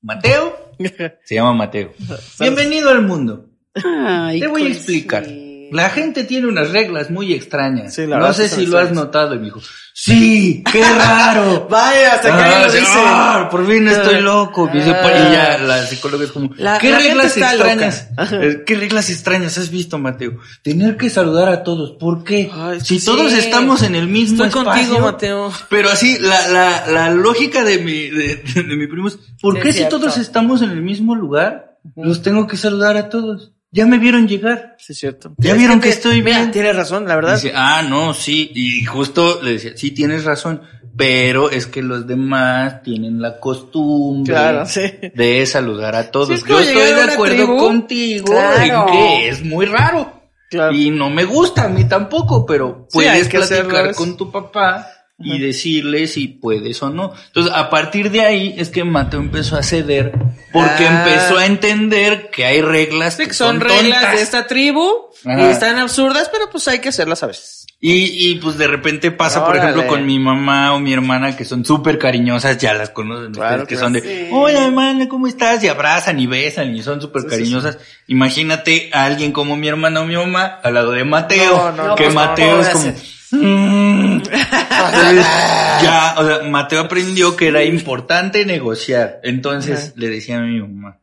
[0.00, 0.72] Mateo,
[1.24, 1.92] se llama Mateo,
[2.40, 3.46] bienvenido al mundo.
[3.74, 5.24] Ay, Te voy a pues explicar.
[5.24, 5.41] sí.
[5.72, 7.94] La gente tiene unas reglas muy extrañas.
[7.94, 9.34] Sí, la no sé si lo has notado.
[9.34, 9.60] Y me dijo,
[9.94, 11.66] sí, qué raro.
[11.70, 12.84] Vaya, hasta que Ah, alguien lo dice.
[12.94, 14.70] ah, por fin estoy loco.
[14.72, 18.08] Y, se pone- y ya la psicóloga es como, La- ¿qué la reglas extrañas?
[18.32, 20.38] eh, ¿Qué reglas extrañas has visto, Mateo?
[20.62, 21.92] Tener que saludar a todos.
[21.98, 22.50] ¿Por qué?
[22.52, 23.06] Ay, si sí.
[23.06, 24.82] todos estamos en el mismo Estoy espacio.
[24.88, 25.52] contigo, Mateo.
[25.70, 29.60] Pero así, la, la, la lógica de mi, de, de mi primo es, ¿por Sí,
[29.62, 29.98] qué es si cierto.
[29.98, 33.51] todos estamos en el mismo lugar, los tengo que saludar a todos?
[33.74, 34.76] Ya me vieron llegar.
[34.78, 35.32] Sí, es cierto.
[35.38, 36.50] Ya vieron que estoy mira, bien.
[36.52, 37.34] Tienes razón, la verdad.
[37.36, 38.50] Dice, ah, no, sí.
[38.54, 40.60] Y justo le decía, sí, tienes razón.
[40.94, 44.82] Pero es que los demás tienen la costumbre Claro, sí.
[45.14, 46.28] de saludar a todos.
[46.28, 47.56] Sí, es como Yo estoy de acuerdo tribu.
[47.56, 48.86] contigo Claro.
[48.88, 50.20] en que es muy raro.
[50.50, 50.74] Claro.
[50.74, 54.86] Y no me gusta a mí tampoco, pero puedes platicar con tu papá
[55.18, 57.12] y decirle si puedes o no.
[57.28, 60.12] Entonces, a partir de ahí es que Mateo empezó a ceder
[60.52, 61.04] porque Ah.
[61.06, 64.16] empezó a entender que hay reglas Sí, que son son reglas tontas.
[64.16, 64.84] de esta tribu
[65.24, 67.66] y están absurdas, pero pues hay que hacerlas a veces.
[67.84, 71.44] Y, y pues de repente pasa, por ejemplo, con mi mamá o mi hermana que
[71.44, 74.28] son súper cariñosas, ya las conocen, Claro, ustedes, que son de, Sí.
[74.30, 75.62] hola hermana, ¿cómo estás?
[75.64, 77.78] Y abrazan y besan y son súper cariñosas.
[78.06, 81.94] Imagínate a alguien como mi hermana o mi mamá al lado de Mateo, No, no,
[81.96, 82.94] que pues, Mateo no, es como...
[83.32, 84.22] "Mm".
[84.22, 85.26] Entonces,
[85.82, 89.20] ya, o sea, Mateo aprendió que era importante negociar.
[89.22, 91.00] Entonces le decía a mi mamá,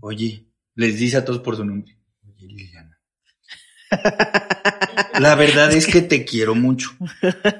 [0.00, 1.96] oye, les dice a todos por su nombre,
[2.26, 2.98] oye Liliana.
[5.18, 6.90] La verdad es que te quiero mucho,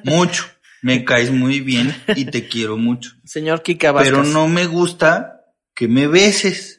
[0.04, 0.44] mucho.
[0.82, 3.10] Me caes muy bien y te quiero mucho.
[3.24, 4.12] Señor Kika Vázquez.
[4.12, 5.40] Pero no me gusta
[5.74, 6.78] que me beses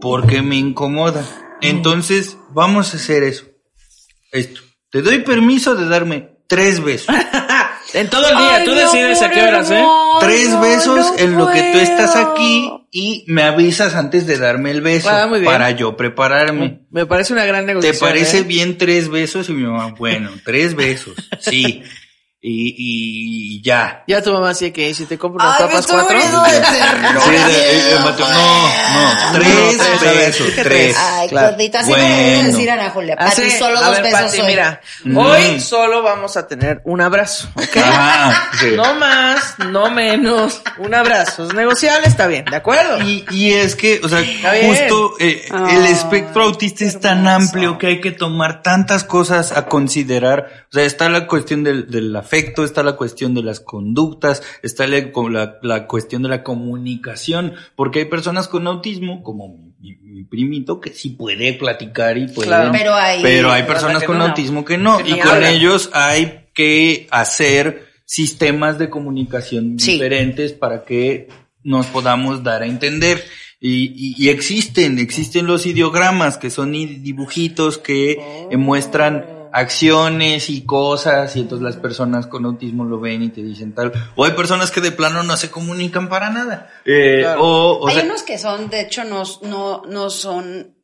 [0.00, 1.26] porque me incomoda.
[1.60, 3.46] Entonces, vamos a hacer eso.
[4.32, 4.60] Esto.
[4.90, 7.14] Te doy permiso de darme tres besos.
[7.92, 9.84] En todo el día, Ay, tú decides a qué horas, ¿eh?
[10.20, 14.70] tres besos no en lo que tú estás aquí y me avisas antes de darme
[14.70, 15.50] el beso Ah, muy bien.
[15.50, 16.82] para yo prepararme.
[16.92, 18.08] Me parece una gran ¿Te negociación.
[18.08, 18.42] parece ¿eh?
[18.44, 19.48] bien tres besos?
[19.48, 21.82] Y mi mamá, bueno, tres besos, sí.
[22.42, 22.74] Y,
[23.58, 24.02] y ya.
[24.06, 26.18] Ya tu mamá así que si te compro unas Ay, papas cuatro.
[26.18, 30.96] Sí, eh, no, no, tres tres, a ver, besos, dije tres.
[30.98, 31.48] Ay, Claro.
[31.50, 32.42] gordita, así no le voy a Bueno.
[32.48, 33.16] decir Ana Julia.
[33.18, 34.46] Así, solo a dos ver, besos Pati, hoy.
[34.46, 35.16] mira, Mm.
[35.18, 37.76] hoy solo vamos a tener un abrazo, ¿ok?
[37.76, 38.70] Ajá, sí.
[38.74, 41.46] No más, no menos, un abrazo.
[41.46, 43.02] Es negociable, está bien, ¿de acuerdo?
[43.02, 44.66] Y, y es que, o sea, bien.
[44.66, 49.66] justo eh, el espectro autista es tan amplio que hay que tomar tantas cosas a
[49.66, 50.66] considerar.
[50.70, 54.86] O sea, está la cuestión del, del afecto, está la cuestión de las conductas, está
[54.86, 59.96] la, la, la cuestión de la comunicación, porque hay personas con autismo, como mi, mi-
[59.96, 62.46] mi primito, que sí puede platicar y puede...
[62.48, 62.70] Claro.
[62.72, 64.26] Pero hay- pero hay personas con no.
[64.26, 64.98] autismo que no.
[64.98, 65.54] Que y con hablan.
[65.54, 69.92] ellos hay que hacer sistemas de comunicación Sí.
[69.94, 71.28] diferentes para que
[71.64, 73.24] nos podamos dar a entender.
[73.60, 80.64] Y, y- y existen, existen los ideogramas, que son dibujitos que eh, muestran acciones y
[80.64, 83.92] cosas, y entonces las personas con autismo lo ven y te dicen tal.
[84.16, 86.70] O hay personas que de plano no se comunican para nada.
[86.84, 87.42] Eh, Claro.
[87.44, 90.76] o, o Hay sea, unos que son, de hecho, no, no, no son,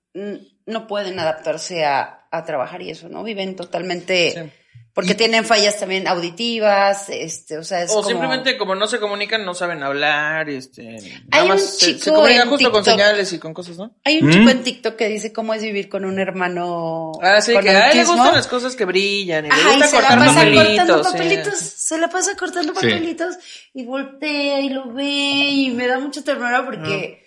[0.67, 3.23] no pueden adaptarse a, a trabajar y eso, ¿no?
[3.23, 4.53] Viven totalmente, Sí.
[4.97, 8.99] Porque tienen fallas también auditivas, este, o sea, es O como- simplemente como no se
[8.99, 12.73] comunican, no saben hablar, este, nada Hay un más se, se chico comunican en justo
[12.73, 12.99] con TikTok.
[13.01, 13.95] señales y con cosas, ¿no?
[14.05, 14.33] Hay un ¿Mm?
[14.33, 17.69] chico en TikTok que dice cómo es vivir con un hermano Ah, sí, con que
[17.71, 20.01] a él le gustan las cosas que brillan y le Ajá, y gusta se la
[20.01, 20.67] cortar pasa papelitos.
[20.67, 21.13] cortando sí.
[21.13, 22.81] papelitos, se la pasa cortando Sí.
[22.87, 23.35] papelitos
[23.75, 27.26] y voltea y lo ve y me da mucha ternura porque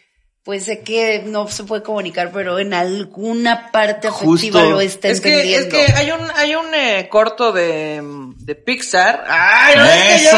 [0.50, 4.72] pues sé que no se puede comunicar, pero en alguna parte afectiva Justo.
[4.72, 5.94] lo está Es que, es entendiendo.
[5.94, 8.02] que hay un, hay un eh, corto de,
[8.36, 9.26] de Pixar.
[9.30, 10.30] ¡Ay, no es que yo!
[10.30, 10.38] ¡Eso!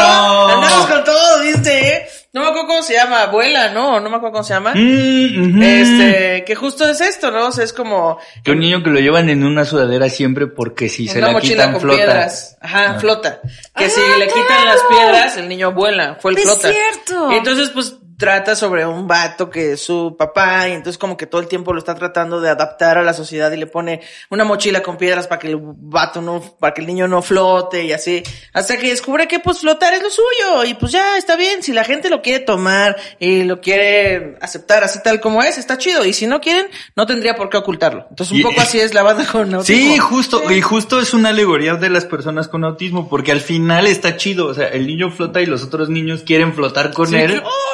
[0.50, 1.88] Andamos con todo, ¿viste?
[1.96, 2.06] eh?
[2.34, 4.74] No me acuerdo cómo se llama, abuela, no, no me acuerdo cómo se llama.
[4.76, 5.62] Mm, ujú.
[5.64, 7.48] Este, que justo es esto, ¿no?
[7.48, 10.90] O sea, es como Que un niño que lo llevan en una sudadera siempre porque
[10.90, 11.98] si se una la mochila quitan con flota.
[11.98, 12.58] piedras.
[12.60, 13.00] Ajá, Ah.
[13.00, 13.40] flota.
[13.78, 14.66] Que Ah, si le quitan claro.
[14.66, 16.70] las piedras, el niño vuela, fue el Es flota.
[16.70, 17.32] cierto.
[17.32, 21.42] Entonces, pues, trata sobre un vato que es su papá y entonces como que todo
[21.42, 24.82] el tiempo lo está tratando de adaptar a la sociedad y le pone una mochila
[24.84, 28.22] con piedras para que el vato no, para que el niño no flote y así,
[28.54, 31.74] hasta que descubre que pues flotar es lo suyo y pues ya está bien, si
[31.74, 36.06] la gente lo quiere tomar y lo quiere aceptar así tal como es, está chido.
[36.06, 38.06] Y si no quieren, no tendría por qué ocultarlo.
[38.10, 39.94] Entonces un Y- poco así es la banda con autismo.
[39.94, 43.88] Sí, justo, y justo es una alegoría de las personas con autismo, porque al final
[43.88, 47.16] está chido, o sea, el niño flota y los otros niños quieren flotar con Sí,
[47.16, 47.32] él.
[47.34, 47.71] Que- oh?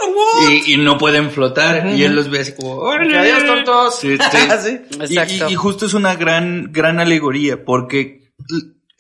[0.66, 4.00] Y, y no pueden flotar, y él los ve así como, adiós, tontos.
[4.00, 4.38] Sí, sí.
[4.64, 4.78] Sí.
[5.00, 5.50] Y- Exacto.
[5.50, 8.32] Y, y justo es una gran, gran alegoría, porque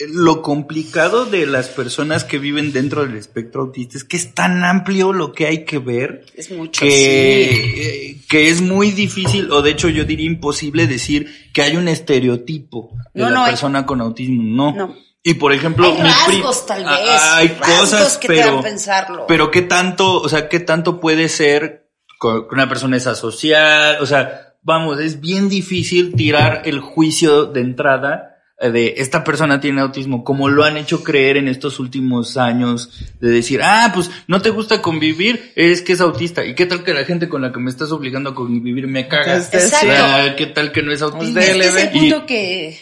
[0.10, 4.64] lo complicado de las personas que viven dentro del espectro autista es que es tan
[4.64, 7.82] amplio lo que hay que ver Es mucho, que, sí.
[7.82, 11.88] eh, que es muy difícil, o de hecho yo diría imposible decir que hay un
[11.88, 13.52] estereotipo de No, la no hay.
[13.52, 14.76] persona con autismo, no.
[14.76, 14.96] No.
[15.24, 18.64] Y por ejemplo, Hay rasgos, tal Ah, vez, hay rasgos cosas, que te pero, hagan
[18.64, 19.26] pensarlo.
[19.28, 21.90] pero qué tanto, o sea, qué tanto puede ser
[22.22, 27.62] que una persona es asocial, o sea, vamos, es bien difícil tirar el juicio de
[27.62, 32.38] entrada eh, de esta persona tiene autismo, como lo han hecho creer en estos últimos
[32.38, 32.90] años,
[33.20, 36.44] de decir, ah, pues no te gusta convivir, es que es autista.
[36.44, 39.08] ¿Y qué tal que la gente con la que me estás obligando a convivir me
[39.08, 39.36] caga?
[39.38, 39.76] Exacto.
[39.88, 41.40] O sea, ¿Qué tal que no es autista?
[41.40, 42.80] Pues Este es el Y- punto que,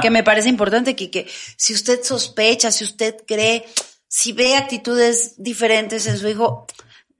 [0.00, 3.66] Que me parece importante, que, que si usted sospecha, si usted cree,
[4.08, 6.66] si ve actitudes diferentes en su hijo,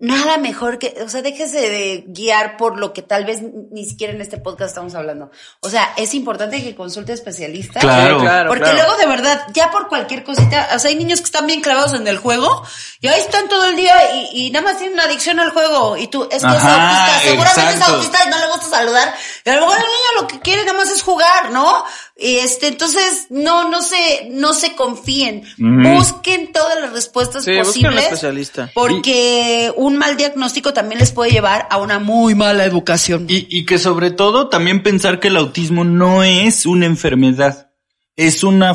[0.00, 3.40] nada mejor que, o sea, déjese de guiar por lo que tal vez
[3.72, 5.30] ni siquiera en este podcast estamos hablando.
[5.60, 7.82] O sea, es importante que consulte especialistas.
[7.82, 8.18] Claro.
[8.20, 8.78] Sí, claro, Porque claro.
[8.78, 11.94] luego de verdad, ya por cualquier cosita, o sea, hay niños que están bien clavados
[11.94, 12.62] en el juego
[13.00, 13.94] y ahí están todo el día
[14.32, 17.06] y, y nada más tienen una adicción al juego y tú, es que es Ajá,
[17.14, 17.94] autista, seguramente es exacto.
[17.94, 19.14] autista y no le gusta saludar.
[19.44, 21.84] Y a lo mejor el niño lo que quiere nada más es jugar, ¿no?
[22.20, 25.42] Y este, entonces, no, no se, no se confíen.
[25.56, 25.94] Ujú.
[25.94, 28.04] Busquen todas las respuestas Sí, busquen un posibles.
[28.06, 28.70] especialista.
[28.74, 33.26] Porque un mal diagnóstico también les puede llevar a una muy mala educación.
[33.28, 37.70] Y, y que sobre todo también pensar que el autismo no es una enfermedad,
[38.14, 38.72] es una,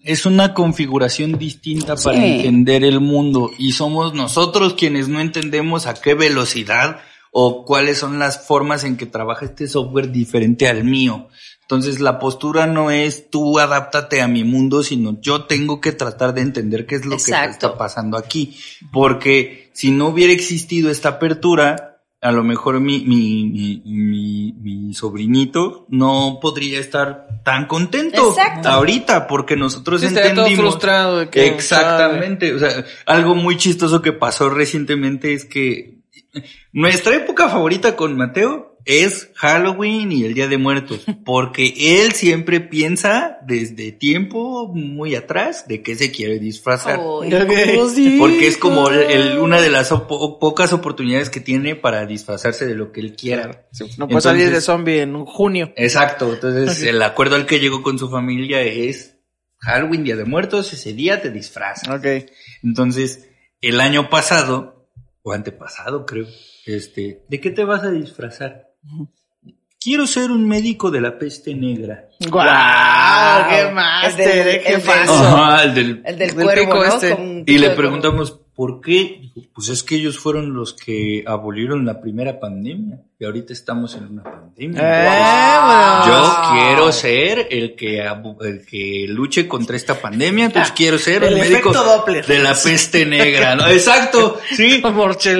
[0.00, 2.24] es una configuración distinta para Sí.
[2.24, 7.00] entender el mundo y somos nosotros quienes no entendemos a qué velocidad
[7.32, 11.28] o cuáles son las formas en que trabaja este software diferente al mío.
[11.68, 16.32] Entonces la postura no es tú adáptate a mi mundo, sino yo tengo que tratar
[16.32, 18.56] de entender qué es lo que está pasando aquí.
[18.92, 24.94] Porque si no hubiera existido esta apertura, a lo mejor mi, mi, mi, mi, mi
[24.94, 28.68] sobrinito no podría estar tan contento Exacto.
[28.68, 30.70] ahorita, porque nosotros Sí, estaría todo entendimos.
[30.74, 32.54] frustrado de que Exactamente.
[32.54, 35.96] O sea, algo muy chistoso que pasó recientemente es que
[36.72, 42.60] nuestra época favorita con Mateo es Halloween y el Día de Muertos, porque él siempre
[42.60, 46.98] piensa desde tiempo muy atrás de qué se quiere disfrazar.
[48.18, 52.64] Porque es como el- el- una de las po- pocas oportunidades que tiene para disfrazarse
[52.64, 53.66] de lo que él quiera.
[53.98, 55.72] No puede salir de zombie en junio.
[55.76, 59.18] Exacto, entonces el acuerdo al que llegó con su familia es
[59.58, 61.88] Halloween, Día de Muertos, ese día te disfrazas.
[61.88, 62.30] Ok.
[62.62, 63.28] Entonces,
[63.60, 64.88] el año pasado,
[65.22, 66.26] o antepasado creo,
[66.66, 68.65] este, ¿de qué te vas a disfrazar?
[69.80, 72.08] Quiero ser un médico de la peste negra.
[72.28, 73.48] ¡Guau!
[73.48, 74.44] ¡Qué El máster!
[74.44, 75.12] del- ¡Qué el del- paso!
[75.12, 76.02] Ajá, el del...
[76.04, 76.84] El del Del cuervo, ¿no?
[76.84, 77.44] este.
[77.46, 79.20] Y le preguntamos, ¿por qué?
[79.34, 82.98] Dijo, pues es que ellos fueron los que abolieron la primera pandemia.
[83.20, 84.80] Y ahorita estamos en una pandemia.
[84.80, 85.08] Eh,
[86.08, 86.50] Yo Ah.
[86.58, 88.00] quiero ser el que,
[88.40, 92.26] el que luche contra esta pandemia, entonces quiero ser el el médico efecto Doppler.
[92.26, 93.68] de la peste negra, ¿no?
[93.68, 94.82] Exacto, sí.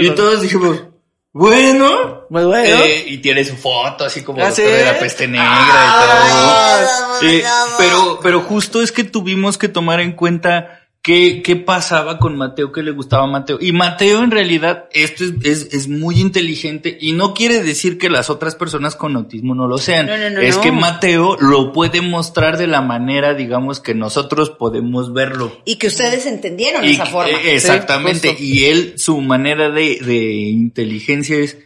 [0.01, 0.85] Y todos dijimos,
[1.33, 2.85] bueno, Pues bueno.
[2.85, 4.63] eh, y tiene su foto así como ¿Ah, sí?
[4.63, 7.31] de la peste negra Ah, y todo.
[7.31, 7.45] Eh,
[7.79, 12.73] pero, pero justo es que tuvimos que tomar en cuenta qué, qué pasaba con Mateo,
[12.73, 13.59] qué le gustaba a Mateo.
[13.61, 18.11] Y Mateo en realidad esto es, es, es muy inteligente y no quiere decir que
[18.11, 20.07] las otras personas con autismo no lo sean.
[20.07, 24.51] No, no, no, es que Mateo lo puede mostrar de la manera, digamos, que nosotros
[24.51, 25.57] podemos verlo.
[25.65, 27.31] Y que ustedes entendieron Y- esa forma.
[27.31, 28.35] eh, exactamente.
[28.37, 30.17] Sí, y él, su manera de, de
[30.51, 31.57] inteligencia es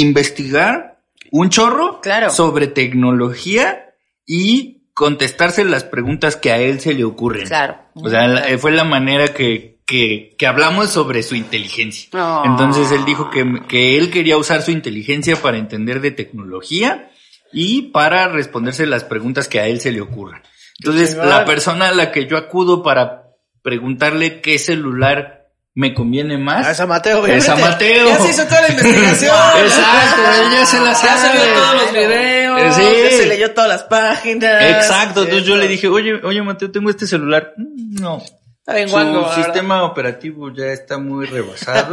[0.00, 2.30] investigar un chorro Claro.
[2.30, 3.94] sobre tecnología
[4.26, 7.46] y contestarse las preguntas que a él se le ocurren.
[7.46, 7.78] Claro.
[7.94, 12.08] O sea, la- eh, fue la manera que, que, que hablamos sobre su inteligencia.
[12.12, 12.42] Oh.
[12.46, 17.10] Entonces él dijo que, que él quería usar su inteligencia para entender de tecnología
[17.52, 20.42] y para responderse las preguntas que a él se le ocurran.
[20.80, 23.28] Entonces, la persona a la que yo acudo para
[23.62, 25.43] preguntarle qué celular
[25.74, 26.66] me conviene más.
[26.66, 27.56] Ah, es a Mateo, Es a.
[27.56, 28.06] Mateo.
[28.06, 29.34] Ya se hizo toda la investigación.
[29.64, 31.38] Exacto, ella se la Ya se sabe.
[31.44, 32.60] vio todos los videos.
[32.60, 32.82] Eh, sí.
[33.04, 34.62] Ya se leyó todas las páginas.
[34.62, 37.54] Exacto, entonces yo le dije, oye, oye Mateo, tengo este celular.
[37.56, 38.22] Mm, No,
[38.66, 39.44] Está bien Su guango, la verdad.
[39.44, 41.92] sistema operativo ya está muy rebasado.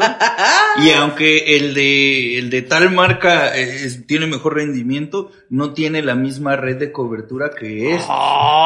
[0.81, 6.01] y aunque el de, el de tal marca eh, es- tiene mejor rendimiento, no tiene
[6.01, 8.03] la misma red de cobertura que es.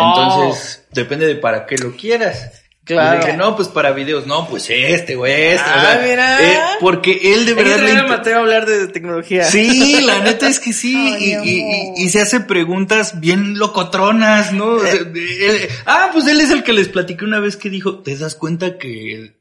[0.08, 2.65] Entonces, depende de para qué lo quieras.
[2.86, 3.18] Claro.
[3.22, 5.64] Y dije, no, pues para videos, no, pues este, güey, este.
[5.66, 6.42] Ah, o sea, mira.
[6.54, 9.44] eh, porque él de verdad le Mateo a hablar de tecnología.
[9.44, 11.48] Sí, la neta es que sí, y, amor.
[11.48, 14.68] y- y- y se hace preguntas bien locotronas, ¿no?
[14.76, 17.70] O sea, de- él- ah, pues él es el que les platiqué una vez que
[17.72, 19.34] dijo, ¿te das cuenta que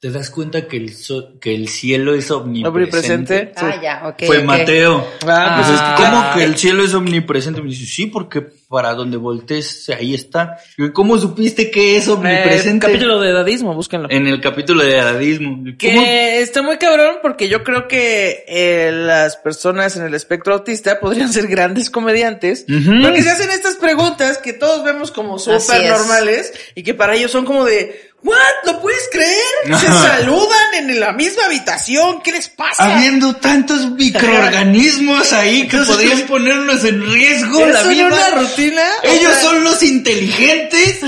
[0.00, 2.70] te das cuenta que el so- que el cielo es omnipresente?
[2.70, 3.52] Omnipresente.
[3.56, 4.22] Ah, ya, ok.
[4.26, 4.42] Fue.
[4.42, 5.06] Mateo.
[5.26, 5.94] Ah, Pues es, Ah.
[5.98, 7.60] ¿Cómo que el cielo es omnipresente?
[7.60, 10.56] Me dice, sí, porque para donde voltees, ahí está.
[10.94, 12.86] ¿Cómo supiste que es Eh, omnipresente?
[12.86, 14.08] capítulo de dadismo, búsquenlo.
[14.10, 15.56] En el capítulo de Adadismo.
[15.56, 15.74] ¿Cómo?
[15.76, 20.98] Que está muy cabrón porque yo creo que eh, las personas en el espectro autista
[20.98, 25.90] podrían ser grandes comediantes porque se hacen estas preguntas que todos vemos como súper es.
[25.90, 28.36] normales y que para ellos son como de ¿What?
[28.66, 29.78] ¿Lo puedes creer?
[29.78, 32.20] Se saludan en la misma habitación.
[32.22, 32.96] ¿Qué les pasa?
[32.96, 38.06] Habiendo tantos microorganismos ahí que Entonces, podrían ponernos en riesgo la ¿Eso en vida.
[38.06, 38.82] una rutina?
[39.02, 41.00] O Ellos sea, son los inteligentes.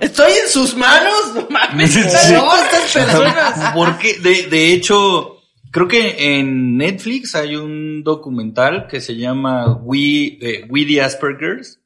[0.00, 1.34] Estoy en sus manos.
[1.34, 1.92] No mames.
[1.92, 2.00] Sí.
[2.00, 3.72] estas personas.
[3.74, 10.38] Porque, de, de hecho, creo que en Netflix hay un documental que se llama We,
[10.40, 11.80] eh, We the Aspergers,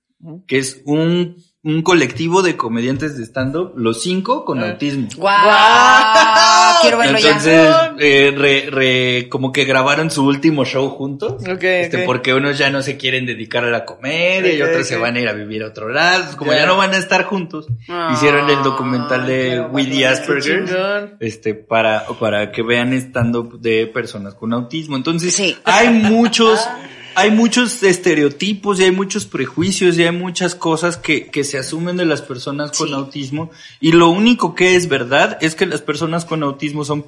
[0.46, 4.70] que es un, un colectivo de comediantes de stand-up, los cinco con Ah.
[4.70, 5.08] autismo.
[5.14, 6.80] ¡Guau!
[6.80, 7.94] Quiero verlo Entonces, ya.
[7.98, 11.42] eh, re- re- como que grabaron su último show juntos.
[11.46, 14.96] Ok, Este, porque unos ya no se quieren dedicar a la comedia y otros se
[14.96, 16.34] van a ir a vivir a otro lado.
[16.38, 16.60] Como Ya.
[16.60, 21.16] ya no van a estar juntos, Ah, hicieron el documental de bueno, Asperger.
[21.20, 24.96] Este, para, para que vean stand-up de personas con autismo.
[24.96, 25.54] Entonces, Sí.
[25.64, 26.58] hay muchos,
[27.14, 31.96] hay muchos estereotipos y hay muchos prejuicios y hay muchas cosas que, que se asumen
[31.96, 32.94] de las personas con Sí.
[32.94, 33.50] autismo.
[33.80, 37.04] Y lo único que es verdad es que las personas con autismo son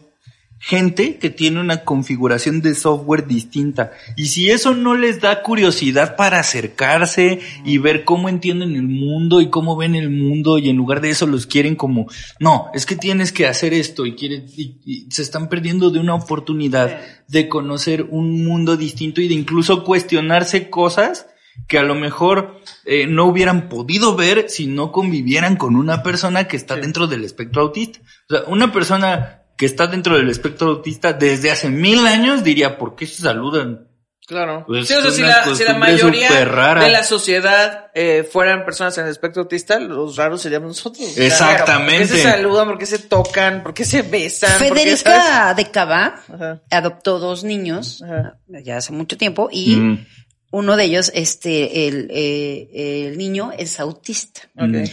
[0.65, 3.91] gente que tiene una configuración de software distinta.
[4.17, 9.41] Y si eso no les da curiosidad para acercarse y ver cómo entienden el mundo
[9.41, 12.07] y cómo ven el mundo y en lugar de eso los quieren como,
[12.39, 15.99] no, es que tienes que hacer esto y, quieren, y, y se están perdiendo de
[15.99, 21.27] una oportunidad de conocer un mundo distinto y de incluso cuestionarse cosas
[21.67, 26.47] que a lo mejor eh, no hubieran podido ver si no convivieran con una persona
[26.47, 28.01] que está dentro del espectro autista.
[28.31, 32.77] O sea, una persona que está dentro del espectro autista desde hace mil años diría,
[32.79, 33.87] ¿por qué se saludan?
[34.27, 34.65] Claro.
[34.67, 36.31] Pues sí, o sea, es si la, si la costumbre mayoría
[36.81, 41.17] de la sociedad eh, fueran personas en el espectro autista, los raros seríamos nosotros.
[41.17, 42.07] Exactamente.
[42.07, 42.67] ¿Por qué se saludan?
[42.71, 43.63] ¿Por qué se tocan?
[43.63, 44.59] ¿Por qué se besan?
[44.59, 46.61] Federica de Cava Ajá.
[46.69, 48.39] adoptó dos niños Ajá.
[48.49, 50.07] ya hace mucho tiempo y Mm.
[50.51, 54.67] uno de ellos, este, el, eh, el niño es autista Ok.
[54.71, 54.85] Mm.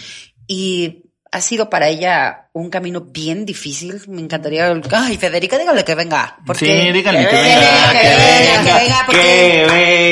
[0.48, 4.02] y ha sido para ella un camino bien difícil.
[4.08, 4.72] Me encantaría.
[4.92, 6.38] Ay, Federica, dígale que venga.
[6.46, 9.68] Porque Sí, díganle que que venga, que venga, que venga, porque- que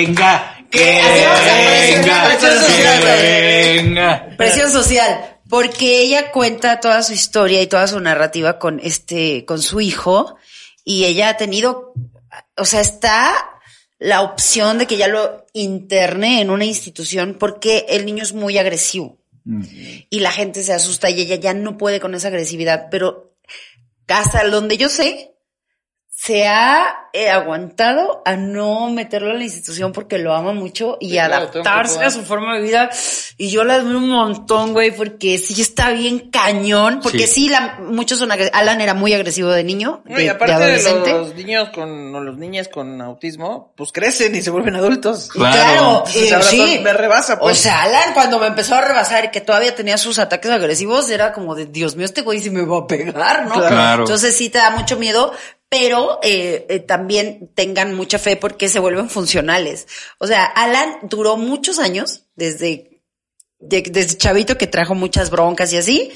[0.08, 4.28] venga, que Hacemos la venga, presión social, que venga.
[4.38, 5.34] Presión social.
[5.50, 10.36] Porque ella cuenta toda su historia y toda su narrativa con este, con su hijo.
[10.84, 11.94] Y ella ha tenido,
[12.58, 13.34] o sea, está
[13.98, 18.58] la opción de que ya lo interne en una institución porque el niño es muy
[18.58, 19.18] agresivo.
[20.10, 22.88] Y la gente se asusta y ella ya no puede con esa agresividad.
[22.92, 23.36] Pero
[24.08, 25.37] hasta donde yo sé,
[26.20, 31.12] se ha eh, aguantado a no meterlo en la institución porque lo ama mucho y
[31.12, 32.90] Sí, adaptarse a su forma de vida.
[33.38, 37.02] Y yo la admiro un montón, güey, porque sí está bien cañón.
[37.04, 37.50] Porque sí, Sí.
[37.50, 41.14] la, muchos son Alan era muy agresivo de niño, No, de, y aparte de, adolescente.
[41.14, 45.30] los niños con, o los niñas con autismo, pues crecen y se vuelven adultos.
[45.32, 46.04] Claro, Claro.
[46.16, 46.80] Eh, sí.
[46.84, 47.60] me rebasa, pues.
[47.60, 51.12] O sea, Alan, cuando me empezó a rebasar y que todavía tenía sus ataques agresivos,
[51.12, 53.54] era como de, Dios mío, este güey sí me va a pegar, ¿no?
[53.54, 54.02] Claro.
[54.02, 55.32] Entonces sí te da mucho miedo,
[55.70, 59.88] pero eh, eh, también tengan mucha fe porque se vuelven funcionales.
[60.18, 63.02] O sea, Alan duró muchos años, desde,
[63.60, 66.12] de- desde chavito que trajo muchas broncas y así,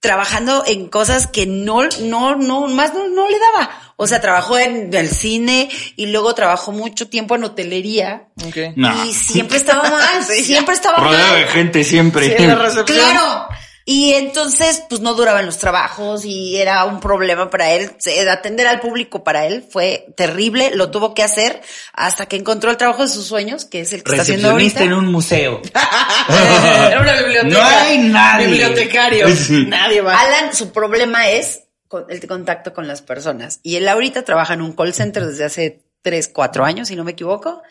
[0.00, 3.82] trabajando en cosas que no, no, no, más no, no le daba.
[3.96, 8.28] O sea, trabajó en el cine y luego trabajó mucho tiempo en hotelería.
[8.46, 8.56] Ok.
[8.76, 9.04] No.
[9.06, 11.40] Y siempre estaba mal, Sí, siempre estaba Rodeado mal.
[11.40, 12.36] de gente siempre.
[12.36, 12.98] Sí, la recepción.
[12.98, 13.48] Claro.
[13.88, 17.92] Y entonces, pues no duraban los trabajos y era un problema para él.
[18.28, 20.72] Atender al público para él fue terrible.
[20.74, 21.62] Lo tuvo que hacer
[21.92, 24.82] hasta que encontró el trabajo de sus sueños, que es el que está haciendo ahorita.
[24.82, 25.62] en un museo.
[26.28, 27.54] Era una biblioteca.
[27.60, 28.46] No hay nadie.
[28.48, 29.26] Bibliotecario.
[29.68, 30.18] Nadie va.
[30.20, 33.60] Alan, su problema es con- el contacto con las personas.
[33.62, 37.04] Y él ahorita trabaja en un call center desde hace tres, cuatro años, si no
[37.04, 37.62] me equivoco.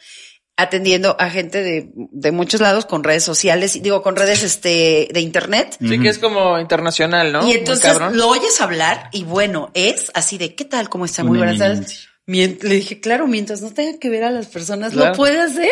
[0.58, 5.10] Atendiendo a gente de, de muchos lados con redes sociales, y digo, con redes este
[5.12, 5.76] de internet.
[5.80, 7.47] Sí, que es como internacional, ¿no?
[7.47, 10.89] Y entonces lo oyes hablar y bueno, es así de, ¿qué tal?
[10.89, 11.24] ¿Cómo está?
[11.24, 12.08] Muy buenas tardes.
[12.28, 15.12] le dije, claro, mientras no tenga que ver a las personas, Claro.
[15.12, 15.70] lo puede hacer.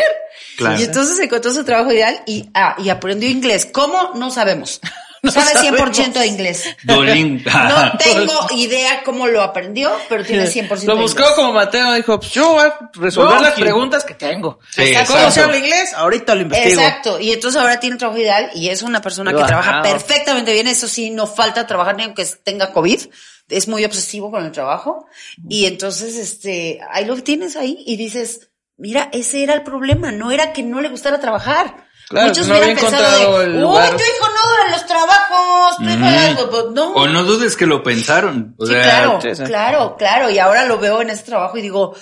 [0.56, 0.78] Claro.
[0.78, 3.66] Y entonces encontró su trabajo ideal y, ah, y aprendió inglés.
[3.72, 4.12] ¿Cómo?
[4.14, 4.80] No sabemos.
[5.24, 6.76] No sabe 100% de inglés.
[6.82, 7.50] Duolingo.
[7.50, 11.34] No tengo idea cómo lo aprendió, pero tiene 100% Lo de buscó inglés.
[11.34, 14.60] como Mateo, dijo, pues yo voy a resolver No, las preguntas que tengo.
[14.70, 15.30] Sí, ¿Cómo exacto.
[15.30, 15.94] se habla inglés?
[15.94, 16.80] Ahorita lo investigo.
[16.80, 20.52] Exacto, y entonces ahora tiene un trabajo ideal y es una persona que trabaja perfectamente
[20.52, 23.00] bien, eso sí, no falta trabajar ni aunque tenga COVID,
[23.48, 25.06] es muy obsesivo con el trabajo
[25.48, 30.30] y entonces este, ahí lo tienes ahí y dices, mira, ese era el problema, no
[30.30, 31.86] era que no le gustara trabajar.
[32.14, 33.90] Claro, Muchos no hubieran pensado de, el uy, lugar".
[33.90, 36.34] tu hijo no dura en los trabajos, tu hijo Mm.
[36.36, 36.92] no, pues, no.
[36.94, 38.54] O no dudes que lo pensaron.
[38.58, 40.30] O Sí, sea, claro, claro, claro.
[40.30, 41.94] Y ahora lo veo en este trabajo y digo,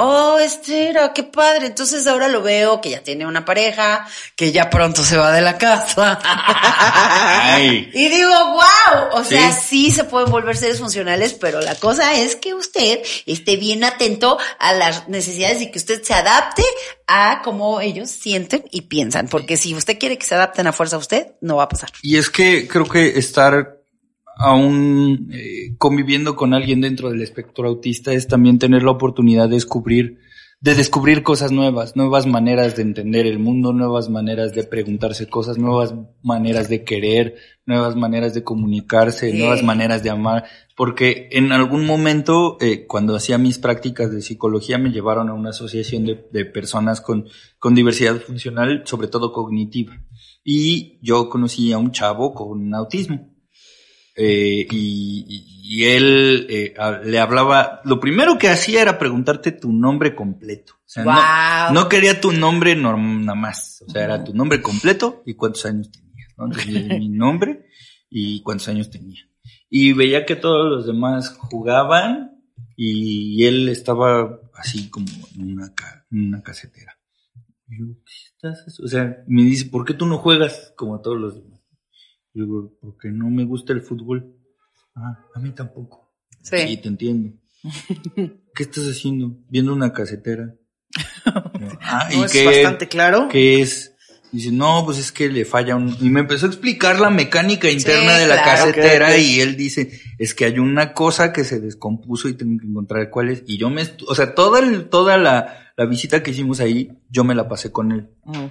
[0.00, 1.66] oh, este era, qué padre.
[1.66, 5.40] Entonces ahora lo veo que ya tiene una pareja, que ya pronto se va de
[5.40, 6.18] la casa.
[6.24, 7.90] Ay.
[7.92, 9.86] y digo, wow, o sea, Sí.
[9.86, 14.38] sí se pueden volver seres funcionales, pero la cosa es que usted esté bien atento
[14.58, 16.64] a las necesidades y que usted se adapte
[17.06, 19.28] a cómo ellos sienten y piensan.
[19.28, 21.90] Porque si usted quiere que se adapten a fuerza a usted, no va a pasar.
[22.02, 23.79] Y es que creo que estar
[24.40, 29.54] aún eh, conviviendo con alguien dentro del espectro autista es también tener la oportunidad de
[29.56, 30.18] descubrir,
[30.60, 35.56] de descubrir cosas nuevas, nuevas maneras de entender el mundo, nuevas maneras de preguntarse cosas,
[35.56, 39.38] nuevas maneras de querer, nuevas maneras de comunicarse, Sí.
[39.38, 40.44] nuevas maneras de amar,
[40.76, 45.50] porque en algún momento, eh, cuando hacía mis prácticas de psicología, me llevaron a una
[45.50, 47.26] asociación de, de personas con,
[47.58, 50.02] con diversidad funcional, sobre todo cognitiva.
[50.44, 53.29] Y yo conocí a un chavo con autismo.
[54.22, 59.72] Eh, y, y- él eh, a- le hablaba, lo primero que hacía era preguntarte tu
[59.72, 60.74] nombre completo.
[60.74, 61.04] O sea,
[61.72, 63.82] no- quería tu nombre norm- nada más.
[63.86, 66.28] O sea, era tu nombre completo y cuántos años tenías.
[66.36, 66.46] ¿no?
[66.46, 67.66] Entonces, mi nombre
[68.10, 69.22] y cuántos años tenía.
[69.70, 72.42] Y veía que todos los demás jugaban
[72.76, 75.06] y él estaba así como
[75.36, 76.98] en una, ca- en una casetera.
[77.68, 78.84] Y yo, ¿qué estás haciendo?
[78.84, 81.59] O sea, me dice, ¿por qué tú no juegas como todos los demás?
[82.34, 84.34] Yo digo, porque no me gusta el fútbol.
[84.94, 86.12] Ah, a mí tampoco.
[86.42, 86.56] Sí.
[86.68, 87.36] Sí, te entiendo.
[88.54, 89.36] ¿Qué estás haciendo?
[89.48, 90.54] Viendo una casetera.
[91.82, 93.28] Ah, No, ¿y es qué- bastante claro.
[93.30, 93.94] ¿Qué es?
[94.32, 95.96] Dice, no, pues es que le falla un...
[96.00, 99.90] Y me empezó a explicar la mecánica interna de la claro, casetera y él dice,
[100.18, 103.42] es que hay una cosa que se descompuso y tengo que encontrar cuál es.
[103.46, 103.82] Y yo me...
[104.08, 107.72] O sea, toda, el- toda la, la visita que hicimos ahí, yo me la pasé
[107.72, 108.08] con él.
[108.24, 108.46] Mm.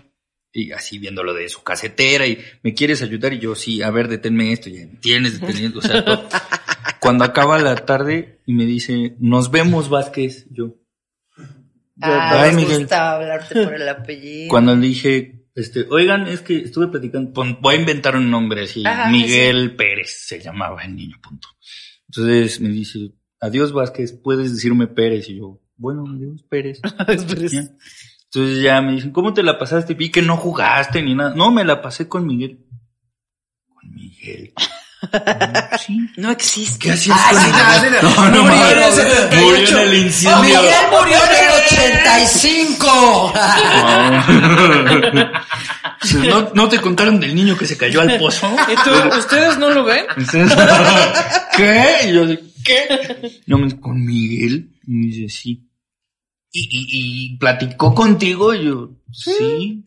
[0.51, 3.91] Y así viendo lo de su casetera y me quieres ayudar y yo sí, a
[3.91, 6.27] ver, deténme esto, ya tienes deteniendo, o sea, todo.
[6.99, 10.75] cuando acaba la tarde y me dice, nos vemos Vázquez, yo.
[12.01, 12.79] Ah, Ay, me Miguel.
[12.79, 14.47] gusta hablarte por el apellido.
[14.49, 18.63] Cuando le dije, este, oigan, es que estuve platicando, pon- voy a inventar un nombre
[18.63, 21.47] así, Ajá, Miguel Pérez se llamaba el niño, punto.
[22.07, 26.79] Entonces me dice, adiós Vázquez, puedes decirme Pérez y yo, bueno, adiós Pérez.
[27.51, 27.63] Ya.
[28.33, 29.93] Entonces ya me dicen, ¿cómo te la pasaste?
[29.95, 31.33] Vi que no jugaste ni nada.
[31.35, 32.59] No, me la pasé con Miguel.
[33.67, 34.53] Con Miguel.
[35.11, 35.97] Ah, sí.
[36.17, 36.77] No existe.
[36.87, 38.03] ¿Qué hacías Ay, con Miguel?
[38.03, 38.95] no, No, no, Murió en el mames.
[38.95, 39.41] 78.
[39.41, 40.41] Murió en el incendio.
[40.61, 43.33] Miguel murió en el 85.
[46.29, 48.49] ¿No, ¿No te contaron del niño que se cayó al pozo?
[48.71, 50.05] ¿Y tú, ustedes no lo ven?
[51.57, 51.85] ¿Qué?
[52.07, 52.25] Y yo
[52.63, 53.41] ¿qué?
[53.47, 54.69] No, me dice, ¿con Miguel?
[54.85, 55.68] Y me dice, sí.
[56.51, 58.53] ¿Y, y, y platicó contigo?
[58.53, 59.83] Y yo, sí.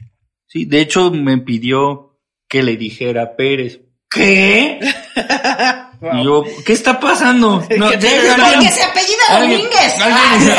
[0.46, 3.80] Sí, de hecho me pidió que le dijera a Pérez.
[4.10, 4.78] ¿Qué?
[6.14, 7.62] Y yo, ¿qué está pasando?
[7.78, 9.94] No, ¿Qué te- deja- Porque alguien- se apellida alguien- Domínguez.
[10.00, 10.52] alguien-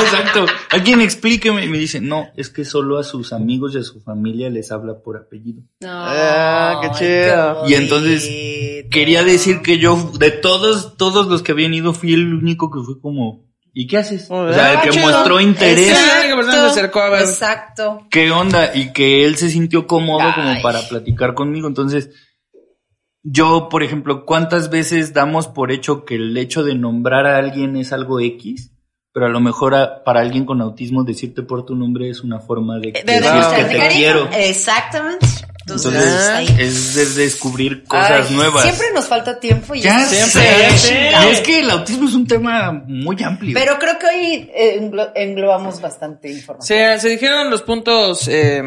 [0.00, 0.46] exacto.
[0.70, 1.64] Alguien explíqueme.
[1.66, 4.72] Y me dice, no, es que solo a sus amigos y a su familia les
[4.72, 5.60] habla por apellido.
[5.84, 7.68] Ah, qué chido.
[7.68, 8.24] Y entonces.
[8.90, 12.80] Quería decir que yo, de todos, todos los que habían ido, fui el único que
[12.82, 13.44] fue como,
[13.80, 14.26] ¿y qué haces?
[14.28, 15.06] O sea, el Ah, que chido.
[15.06, 15.96] mostró interés.
[15.96, 17.22] Que se acercó a ver.
[17.22, 18.06] Exacto.
[18.10, 18.74] ¿Qué onda?
[18.74, 21.68] Y que él se sintió cómodo como para platicar conmigo.
[21.68, 22.10] Entonces,
[23.22, 27.76] yo, por ejemplo, ¿cuántas veces damos por hecho que el hecho de nombrar a alguien
[27.76, 28.72] es algo X?
[29.12, 32.40] Pero a lo mejor a- para alguien con autismo decirte por tu nombre es una
[32.40, 33.90] forma de, De decir que te cariño.
[33.96, 34.28] quiero.
[34.32, 35.26] Exactamente.
[35.74, 36.56] Entonces, Entonces, ahí.
[36.58, 38.62] es de descubrir cosas Ay, nuevas.
[38.64, 43.22] Siempre nos falta tiempo y Ya siempre, es que el autismo es un tema muy
[43.22, 43.52] amplio.
[43.54, 46.66] Pero creo que hoy eh, englo- englobamos bastante información.
[46.66, 48.62] Se, se dijeron los puntos, eh,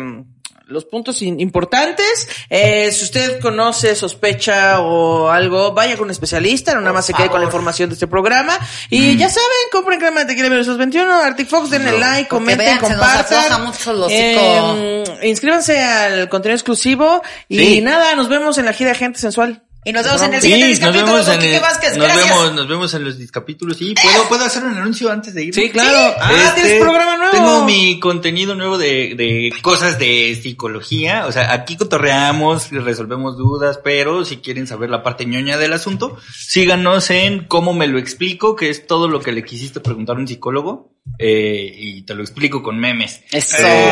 [0.71, 2.27] los puntos importantes.
[2.49, 7.13] Eh, si usted conoce, sospecha o algo, vaya con un especialista, no nada más se
[7.13, 8.57] quede con la información de este programa.
[8.89, 13.63] Y ya saben, compren crema de tequila 1921, Arctic Fox, denle like, comenten, vean, compartan.
[13.63, 14.09] mucho.
[14.09, 17.81] Eh, inscríbanse al contenido exclusivo y Sí.
[17.81, 19.63] nada, nos vemos en la gira Gente Sensual.
[19.83, 21.97] Y nos vemos en el Sí, siguiente nos vemos con en Quique el- Vázquez.
[21.97, 22.29] nos Gracias.
[22.29, 23.77] vemos, nos vemos en los discapítulos.
[23.77, 25.55] Sí, puedo, puedo hacer un anuncio antes de ir.
[25.55, 26.15] Sí, claro.
[26.19, 27.31] Ah, tienes programa nuevo.
[27.31, 31.25] Tengo mi contenido nuevo de, de cosas de psicología.
[31.25, 35.73] O sea, aquí cotorreamos, y resolvemos dudas, pero si quieren saber la parte ñoña del
[35.73, 40.15] asunto, síganos en cómo me lo explico, que es todo lo que le quisiste preguntar
[40.15, 40.90] a un psicólogo.
[41.17, 43.21] Eh, y te lo explico con memes.
[43.31, 43.57] Eso.
[43.59, 43.91] Eh,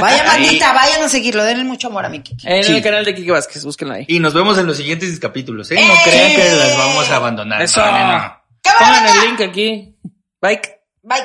[0.00, 1.44] Vaya, bandita, vayan a seguirlo.
[1.44, 2.46] Denle mucho amor a mi Kiki.
[2.48, 2.76] En Sí.
[2.76, 4.04] el canal de Kike Vázquez, búsquenlo ahí.
[4.08, 5.76] Y nos vemos en los siguientes capítulos, ¿eh?
[5.76, 7.62] No crean que las vamos a abandonar.
[7.62, 7.80] Eso.
[7.84, 8.42] No, no, no.
[8.78, 9.96] Pongan el link aquí.
[10.40, 10.60] Bye.
[11.02, 11.18] Bye.